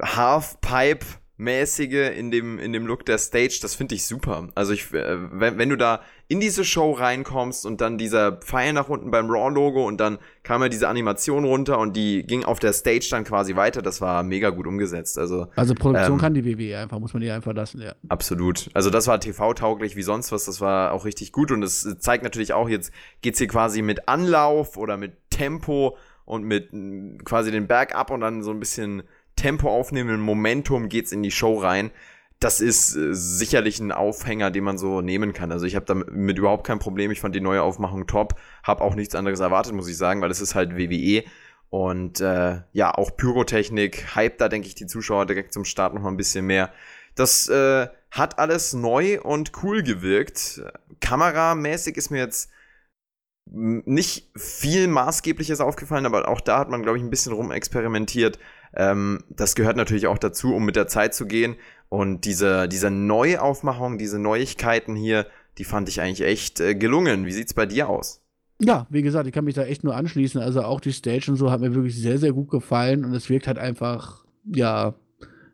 [0.00, 1.04] Halfpipe
[1.36, 4.48] mäßige in dem in dem Look der Stage, das finde ich super.
[4.54, 8.72] Also ich äh, wenn, wenn du da in diese Show reinkommst und dann dieser Pfeil
[8.72, 12.58] nach unten beim Raw-Logo und dann kam ja diese Animation runter und die ging auf
[12.58, 13.80] der Stage dann quasi weiter.
[13.80, 15.18] Das war mega gut umgesetzt.
[15.18, 17.94] Also, also Produktion ähm, kann die WWE einfach, muss man die einfach lassen, ja.
[18.08, 18.68] Absolut.
[18.74, 20.46] Also das war TV-tauglich wie sonst was.
[20.46, 24.08] Das war auch richtig gut und es zeigt natürlich auch, jetzt geht's hier quasi mit
[24.08, 26.70] Anlauf oder mit Tempo und mit
[27.24, 29.04] quasi den Berg ab und dann so ein bisschen
[29.36, 31.92] Tempo aufnehmen, Momentum geht's in die Show rein
[32.40, 35.52] das ist äh, sicherlich ein Aufhänger, den man so nehmen kann.
[35.52, 37.10] Also ich habe damit überhaupt kein Problem.
[37.10, 38.34] Ich fand die neue Aufmachung top.
[38.62, 41.24] Habe auch nichts anderes erwartet, muss ich sagen, weil es ist halt WWE.
[41.70, 46.02] Und äh, ja, auch Pyrotechnik, hype da, denke ich, die Zuschauer direkt zum Start noch
[46.02, 46.72] mal ein bisschen mehr.
[47.14, 50.62] Das äh, hat alles neu und cool gewirkt.
[51.00, 52.50] Kameramäßig ist mir jetzt
[53.48, 58.38] nicht viel Maßgebliches aufgefallen, aber auch da hat man, glaube ich, ein bisschen rumexperimentiert.
[58.74, 61.56] Ähm, das gehört natürlich auch dazu, um mit der Zeit zu gehen.
[61.88, 65.26] Und diese, diese Neuaufmachung, diese Neuigkeiten hier,
[65.58, 67.26] die fand ich eigentlich echt äh, gelungen.
[67.26, 68.22] Wie sieht's bei dir aus?
[68.60, 70.40] Ja, wie gesagt, ich kann mich da echt nur anschließen.
[70.40, 73.28] Also auch die Stage und so hat mir wirklich sehr, sehr gut gefallen und es
[73.28, 74.94] wirkt halt einfach, ja,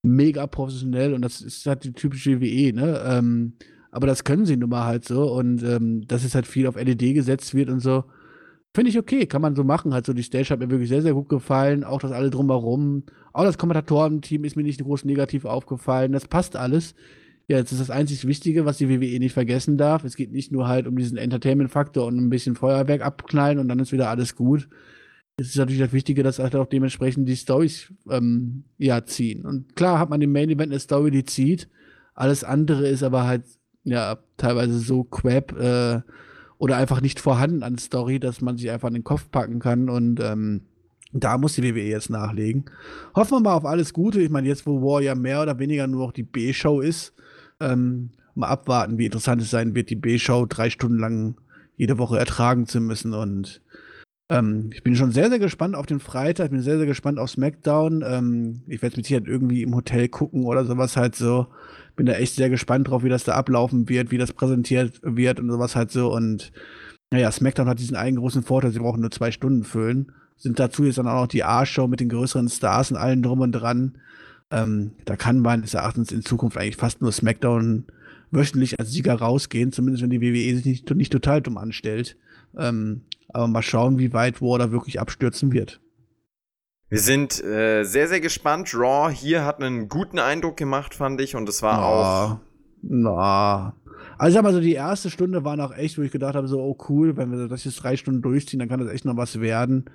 [0.03, 3.03] mega professionell und das ist halt die typische WWE, ne?
[3.07, 3.55] Ähm,
[3.91, 6.77] aber das können sie nun mal halt so und ähm, dass es halt viel auf
[6.77, 8.05] LED gesetzt wird und so.
[8.75, 9.93] Finde ich okay, kann man so machen.
[9.93, 11.85] Halt so, die Stage hat mir wirklich sehr, sehr gut gefallen.
[11.85, 13.05] Auch das alle drumherum.
[13.33, 16.13] Auch das Kommentatorenteam ist mir nicht groß negativ aufgefallen.
[16.13, 16.95] Das passt alles.
[17.49, 20.05] Ja, jetzt ist das einzig Wichtige, was die WWE nicht vergessen darf.
[20.05, 23.79] Es geht nicht nur halt um diesen Entertainment-Faktor und ein bisschen Feuerwerk abknallen und dann
[23.79, 24.69] ist wieder alles gut.
[25.37, 29.45] Es ist natürlich das Wichtige, dass halt auch dementsprechend die Storys ähm, ja, ziehen.
[29.45, 31.69] Und klar hat man im Main Event eine Story, die zieht.
[32.15, 33.45] Alles andere ist aber halt
[33.85, 36.01] ja teilweise so crap, äh,
[36.63, 39.89] oder einfach nicht vorhanden an Story, dass man sich einfach in den Kopf packen kann
[39.89, 40.61] und ähm,
[41.13, 42.67] da muss die WWE jetzt nachlegen.
[43.17, 44.21] Hoffen wir mal auf alles Gute.
[44.21, 47.15] Ich meine, jetzt, wo War ja mehr oder weniger nur noch die B-Show ist,
[47.59, 51.35] ähm, mal abwarten, wie interessant es sein wird, die B-Show drei Stunden lang
[51.77, 53.13] jede Woche ertragen zu müssen.
[53.13, 53.61] Und
[54.39, 56.47] ähm, ich bin schon sehr, sehr gespannt auf den Freitag.
[56.47, 58.05] Ich bin sehr, sehr gespannt auf SmackDown.
[58.07, 61.47] Ähm, ich werde es mit Sicherheit irgendwie im Hotel gucken oder sowas halt so
[61.97, 65.41] bin da echt sehr gespannt drauf, wie das da ablaufen wird, wie das präsentiert wird
[65.41, 66.13] und sowas halt so.
[66.13, 66.53] Und
[67.11, 70.13] naja, SmackDown hat diesen einen großen Vorteil, sie brauchen nur zwei Stunden füllen.
[70.37, 73.41] Sind dazu jetzt dann auch noch die A-Show mit den größeren Stars und allen drum
[73.41, 73.99] und dran.
[74.51, 77.85] Ähm, da kann meines Erachtens in Zukunft eigentlich fast nur SmackDown
[78.31, 82.17] wöchentlich als Sieger rausgehen, zumindest wenn die WWE sich nicht, nicht total dumm anstellt.
[82.57, 85.81] Ähm, aber mal schauen, wie weit War da wirklich abstürzen wird.
[86.89, 88.75] Wir sind äh, sehr, sehr gespannt.
[88.75, 91.35] Raw hier hat einen guten Eindruck gemacht, fand ich.
[91.35, 92.39] Und es war na, auch.
[92.83, 93.75] Na.
[94.19, 96.49] Also ich sag mal so, die erste Stunde war noch echt, wo ich gedacht habe,
[96.49, 99.17] so, oh cool, wenn wir das jetzt drei Stunden durchziehen, dann kann das echt noch
[99.17, 99.87] was werden.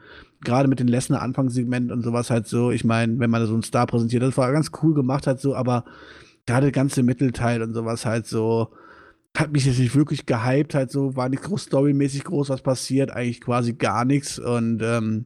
[0.44, 2.72] Gerade mit den Lessner Anfangssegment und sowas halt so.
[2.72, 5.56] Ich meine, wenn man so einen Star präsentiert, das war ganz cool gemacht halt so,
[5.56, 5.86] aber
[6.48, 8.70] gerade der ganze Mittelteil und sowas halt so,
[9.36, 13.12] hat mich jetzt nicht wirklich gehypt halt so, war nicht groß storymäßig groß was passiert,
[13.12, 15.26] eigentlich quasi gar nichts und ähm,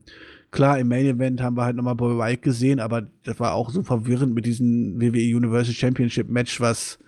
[0.51, 3.69] Klar, im Main Event haben wir halt nochmal Bobby White gesehen, aber das war auch
[3.69, 6.99] so verwirrend mit diesem WWE Universal Championship Match, was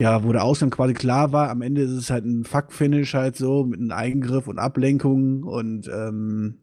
[0.00, 1.48] ja, wo der Ausgang quasi klar war.
[1.48, 5.88] Am Ende ist es halt ein Fuck-Finish halt so, mit einem Eigengriff und Ablenkung und
[5.88, 6.58] ähm,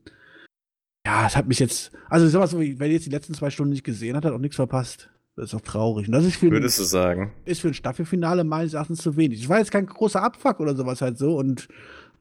[1.06, 3.50] ja, es hat mich jetzt, also ich sag mal so, wer jetzt die letzten zwei
[3.50, 5.10] Stunden nicht gesehen hat, hat auch nichts verpasst.
[5.40, 6.08] Das ist auch traurig.
[6.08, 7.32] Und das ist für Würdest ein, du sagen?
[7.46, 9.42] Ist für ein Staffelfinale meines Erachtens zu wenig.
[9.42, 11.70] Es war jetzt kein großer Abfuck oder sowas halt so und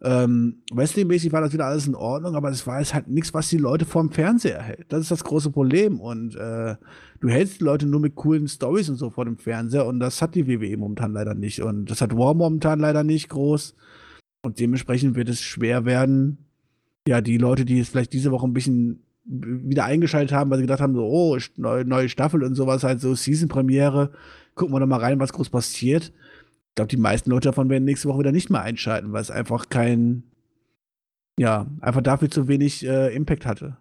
[0.00, 3.48] ähm, Wrestling-mäßig war das wieder alles in Ordnung, aber es war jetzt halt nichts, was
[3.48, 4.86] die Leute vorm Fernseher hält.
[4.90, 6.00] Das ist das große Problem.
[6.00, 6.76] Und äh,
[7.20, 10.22] du hältst die Leute nur mit coolen Stories und so vor dem Fernseher und das
[10.22, 11.60] hat die WWE momentan leider nicht.
[11.62, 13.74] Und das hat War momentan leider nicht groß.
[14.42, 16.46] Und dementsprechend wird es schwer werden,
[17.08, 20.64] ja, die Leute, die es vielleicht diese Woche ein bisschen wieder eingeschaltet haben, weil sie
[20.64, 24.10] gedacht haben, so, oh, neue, Staffel und sowas, halt so Season-Premiere,
[24.54, 26.12] gucken wir doch mal rein, was groß passiert
[26.78, 29.68] glaube, die meisten Leute davon werden nächste Woche wieder nicht mehr einschalten, weil es einfach
[29.68, 30.22] kein,
[31.36, 33.76] ja, einfach dafür zu wenig äh, Impact hatte.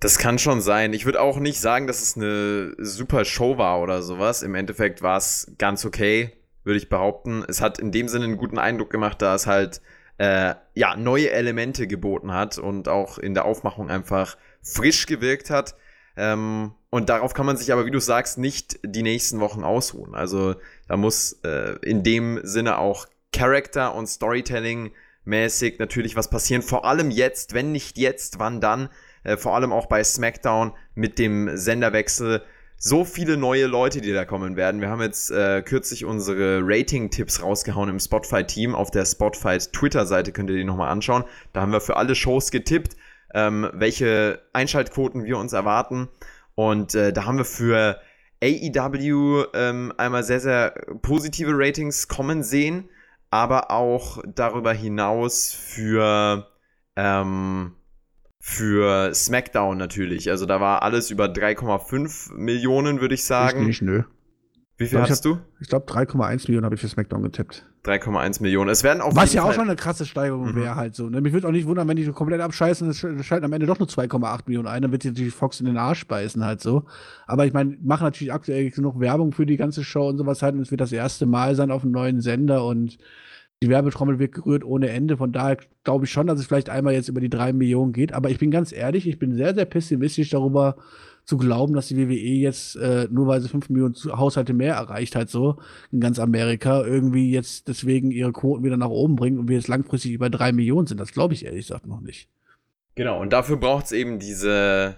[0.00, 0.92] Das kann schon sein.
[0.92, 4.42] Ich würde auch nicht sagen, dass es eine super Show war oder sowas.
[4.42, 6.32] Im Endeffekt war es ganz okay,
[6.64, 7.44] würde ich behaupten.
[7.46, 9.80] Es hat in dem Sinne einen guten Eindruck gemacht, da es halt
[10.18, 15.74] äh, ja neue Elemente geboten hat und auch in der Aufmachung einfach frisch gewirkt hat.
[16.16, 20.14] Ähm, und darauf kann man sich aber, wie du sagst, nicht die nächsten Wochen ausruhen.
[20.14, 20.54] Also
[20.86, 24.92] da muss äh, in dem Sinne auch Character und Storytelling
[25.24, 26.62] mäßig natürlich was passieren.
[26.62, 28.90] Vor allem jetzt, wenn nicht jetzt, wann dann?
[29.24, 32.42] Äh, vor allem auch bei SmackDown mit dem Senderwechsel.
[32.76, 34.80] So viele neue Leute, die da kommen werden.
[34.80, 38.74] Wir haben jetzt äh, kürzlich unsere Rating-Tipps rausgehauen im Spotify-Team.
[38.74, 41.24] Auf der Spotify Twitter-Seite könnt ihr die nochmal anschauen.
[41.52, 42.96] Da haben wir für alle Shows getippt,
[43.32, 46.08] ähm, welche Einschaltquoten wir uns erwarten.
[46.54, 48.00] Und äh, da haben wir für
[48.42, 52.90] AEW ähm, einmal sehr, sehr positive Ratings kommen sehen.
[53.30, 56.46] aber auch darüber hinaus für,
[56.94, 57.74] ähm,
[58.46, 60.30] für SmackDown natürlich.
[60.30, 63.62] Also da war alles über 3,5 Millionen, würde ich sagen.
[63.62, 64.02] Ich nicht, nö.
[64.76, 65.38] Wie viel Ich hast du?
[65.60, 67.64] Ich glaube, 3,1 Millionen habe ich für SmackDown getippt.
[67.86, 68.68] 3,1 Millionen.
[68.68, 70.56] Es werden auf Was ja auch Fall schon eine krasse Steigerung Mhm.
[70.56, 71.08] wäre halt so.
[71.08, 71.22] Ne?
[71.22, 73.64] Mich würde auch nicht wundern, wenn die so komplett abscheißen, es sch- schalten am Ende
[73.64, 76.60] doch nur 2,8 Millionen ein, dann wird die natürlich Fox in den Arsch beißen halt
[76.60, 76.84] so.
[77.26, 80.54] Aber ich meine, machen natürlich aktuell genug Werbung für die ganze Show und sowas halt.
[80.54, 82.98] Und es wird das erste Mal sein auf einem neuen Sender und
[83.64, 85.16] die Werbetrommel wird gerührt ohne Ende.
[85.16, 88.12] Von daher glaube ich schon, dass es vielleicht einmal jetzt über die 3 Millionen geht.
[88.12, 90.76] Aber ich bin ganz ehrlich, ich bin sehr, sehr pessimistisch darüber
[91.24, 95.16] zu glauben, dass die WWE jetzt, äh, nur weil sie 5 Millionen Haushalte mehr erreicht
[95.16, 95.56] hat, so
[95.90, 99.68] in ganz Amerika, irgendwie jetzt deswegen ihre Quoten wieder nach oben bringt und wir jetzt
[99.68, 101.00] langfristig über 3 Millionen sind.
[101.00, 102.28] Das glaube ich ehrlich gesagt noch nicht.
[102.94, 104.96] Genau, und dafür braucht es eben diese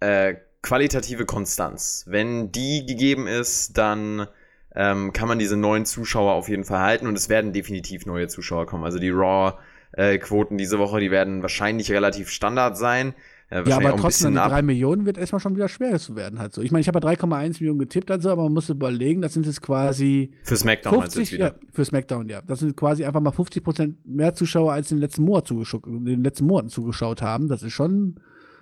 [0.00, 2.04] äh, qualitative Konstanz.
[2.06, 4.26] Wenn die gegeben ist, dann
[4.74, 8.28] ähm, kann man diese neuen Zuschauer auf jeden Fall halten und es werden definitiv neue
[8.28, 8.84] Zuschauer kommen.
[8.84, 13.14] Also die Raw-Quoten diese Woche, die werden wahrscheinlich relativ Standard sein.
[13.50, 14.64] Äh, Ja, aber trotzdem, an die 3 ab.
[14.64, 16.62] Millionen wird erstmal schon wieder schwer zu werden halt so.
[16.62, 19.44] Ich meine, ich habe ja 3,1 Millionen getippt, also, aber man muss überlegen, das sind
[19.44, 21.60] jetzt quasi Für SmackDown meinst du 50, jetzt wieder.
[21.60, 22.40] ja, für SmackDown, ja.
[22.40, 25.86] Das sind quasi einfach mal 50 Prozent mehr Zuschauer als in den letzten, Monat zugeschaut,
[25.86, 27.48] in den letzten Monaten zugeschaut haben.
[27.48, 28.14] Das ist schon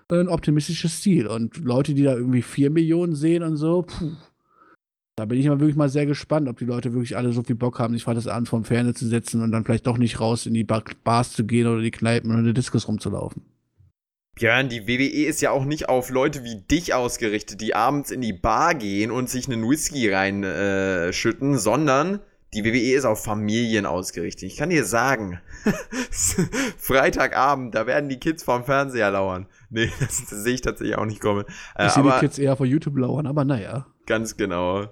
[0.09, 1.29] ein optimistisches Ziel.
[1.29, 4.11] Und Leute, die da irgendwie 4 Millionen sehen und so, puh.
[5.21, 7.55] Da bin ich mal wirklich mal sehr gespannt, ob die Leute wirklich alle so viel
[7.55, 10.47] Bock haben, sich das an vom Ferne zu setzen und dann vielleicht doch nicht raus
[10.47, 13.43] in die Bar Bars zu gehen oder die Kneipen oder in die Discos rumzulaufen.
[14.37, 18.23] Björn, die WWE ist ja auch nicht auf Leute wie dich ausgerichtet, die abends in
[18.23, 22.21] die Bar gehen und sich einen Whisky reinschütten, äh, sondern
[22.55, 24.45] die WWE ist auf Familien ausgerichtet.
[24.45, 25.39] Ich kann dir sagen,
[26.79, 29.49] Freitagabend, da werden die Kids vorm Fernseher lauern.
[29.69, 31.45] Nee, das, das sehe ich tatsächlich auch nicht kommen.
[31.77, 33.87] Äh, Ich sehe die Kids eher vor YouTube lauern, aber naja.
[34.07, 34.89] ganz genau.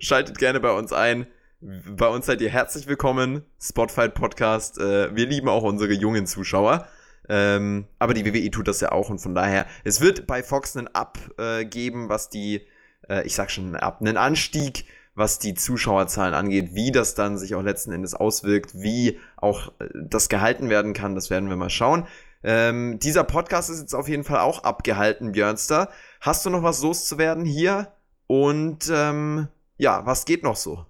[0.00, 1.26] Schaltet gerne bei uns ein.
[1.60, 3.44] Bei uns seid ihr herzlich willkommen.
[3.60, 4.76] Spotfight Podcast.
[4.78, 6.88] Äh, wir lieben auch unsere jungen Zuschauer.
[7.28, 10.76] Ähm, aber die WWE tut das ja auch und von daher, es wird bei Fox
[10.76, 12.66] einen Up äh, geben, was die,
[13.08, 14.84] äh, ich sag schon einen Up, einen Anstieg,
[15.14, 19.88] was die Zuschauerzahlen angeht, wie das dann sich auch letzten Endes auswirkt, wie auch äh,
[19.94, 22.06] das gehalten werden kann, das werden wir mal schauen.
[22.42, 25.88] Ähm, dieser Podcast ist jetzt auf jeden Fall auch abgehalten, Björnster.
[26.20, 27.92] Hast du noch was loszuwerden hier?
[28.26, 30.86] Und ähm, ja, was geht noch so?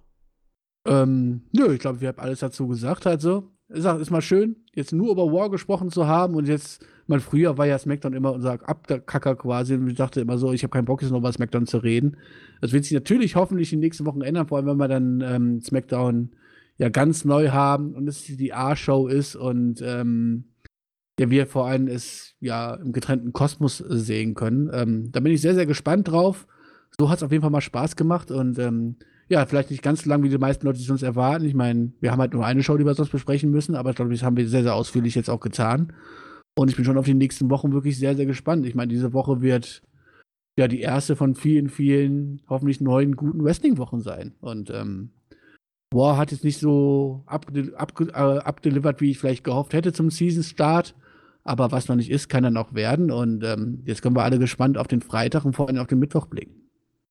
[0.85, 3.07] Ähm, nö, ich glaube, wir haben alles dazu gesagt.
[3.07, 7.19] Also, ist, ist mal schön, jetzt nur über War gesprochen zu haben und jetzt, man
[7.19, 10.71] früher war ja SmackDown immer unser Abkacker quasi und ich dachte immer so, ich habe
[10.71, 12.17] keinen Bock, jetzt noch über SmackDown zu reden.
[12.61, 15.21] Das wird sich natürlich hoffentlich in den nächsten Wochen ändern, vor allem wenn wir dann
[15.21, 16.35] ähm, SmackDown
[16.77, 20.51] ja ganz neu haben und es die A-Show ist und ähm,
[21.19, 24.69] ja, wir vor allem es ja im getrennten Kosmos sehen können.
[24.73, 26.45] Ähm, da bin ich sehr, sehr gespannt drauf.
[26.99, 28.95] So hat es auf jeden Fall mal Spaß gemacht und ähm,
[29.27, 31.45] ja, vielleicht nicht ganz so lang, wie die meisten Leute es uns erwarten.
[31.45, 33.95] Ich meine, wir haben halt nur eine Show, die wir sonst besprechen müssen, aber ich
[33.95, 35.93] glaube, das haben wir sehr, sehr ausführlich jetzt auch getan.
[36.57, 38.65] Und ich bin schon auf die nächsten Wochen wirklich sehr, sehr gespannt.
[38.65, 39.81] Ich meine, diese Woche wird
[40.57, 44.35] ja die erste von vielen, vielen, hoffentlich neuen, guten Wrestling-Wochen sein.
[44.39, 45.11] Und ähm,
[45.93, 50.95] War hat jetzt nicht so abge abge äh, wie ich vielleicht gehofft hätte zum Season-Start.
[51.43, 53.11] Aber was noch nicht ist, kann dann auch werden.
[53.11, 55.99] Und ähm, jetzt können wir alle gespannt auf den Freitag und vor allem auf den
[55.99, 56.64] Mittwoch blicken.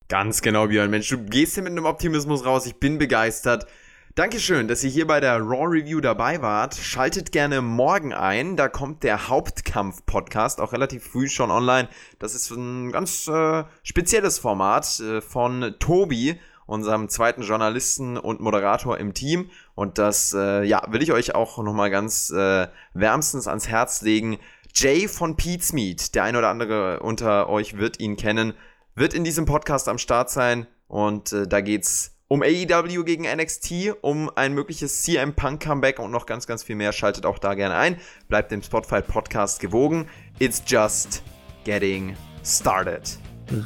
[0.09, 0.91] Ganz genau, Björn.
[0.91, 2.67] Mensch, du gehst hier mit einem Optimismus raus.
[2.67, 3.67] Ich bin begeistert.
[4.15, 6.75] Dankeschön, dass ihr hier bei der Raw Review dabei wart.
[6.75, 8.57] Schaltet gerne morgen ein.
[8.57, 11.89] Da kommt der Hauptkampf-Podcast, auch relativ früh schon online.
[12.19, 18.99] Das ist ein ganz äh, spezielles Format äh, von Tobi, unserem zweiten Journalisten und Moderator
[18.99, 19.51] im Team.
[19.75, 24.39] Und das, äh, ja, will ich euch auch nochmal ganz äh, wärmstens ans Herz legen.
[24.75, 28.55] Jay von Pete's Meat, der ein oder andere unter euch wird ihn kennen,
[28.95, 30.67] wird in diesem Podcast am Start sein.
[30.87, 36.11] Und äh, da geht's um AEW gegen NXT, um ein mögliches CM Punk Comeback und
[36.11, 36.93] noch ganz, ganz viel mehr.
[36.93, 37.97] Schaltet auch da gerne ein.
[38.29, 40.09] Bleibt dem Spotify Podcast gewogen.
[40.39, 41.23] It's just
[41.65, 43.19] getting started.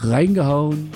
[0.03, 0.91] Reingehauen.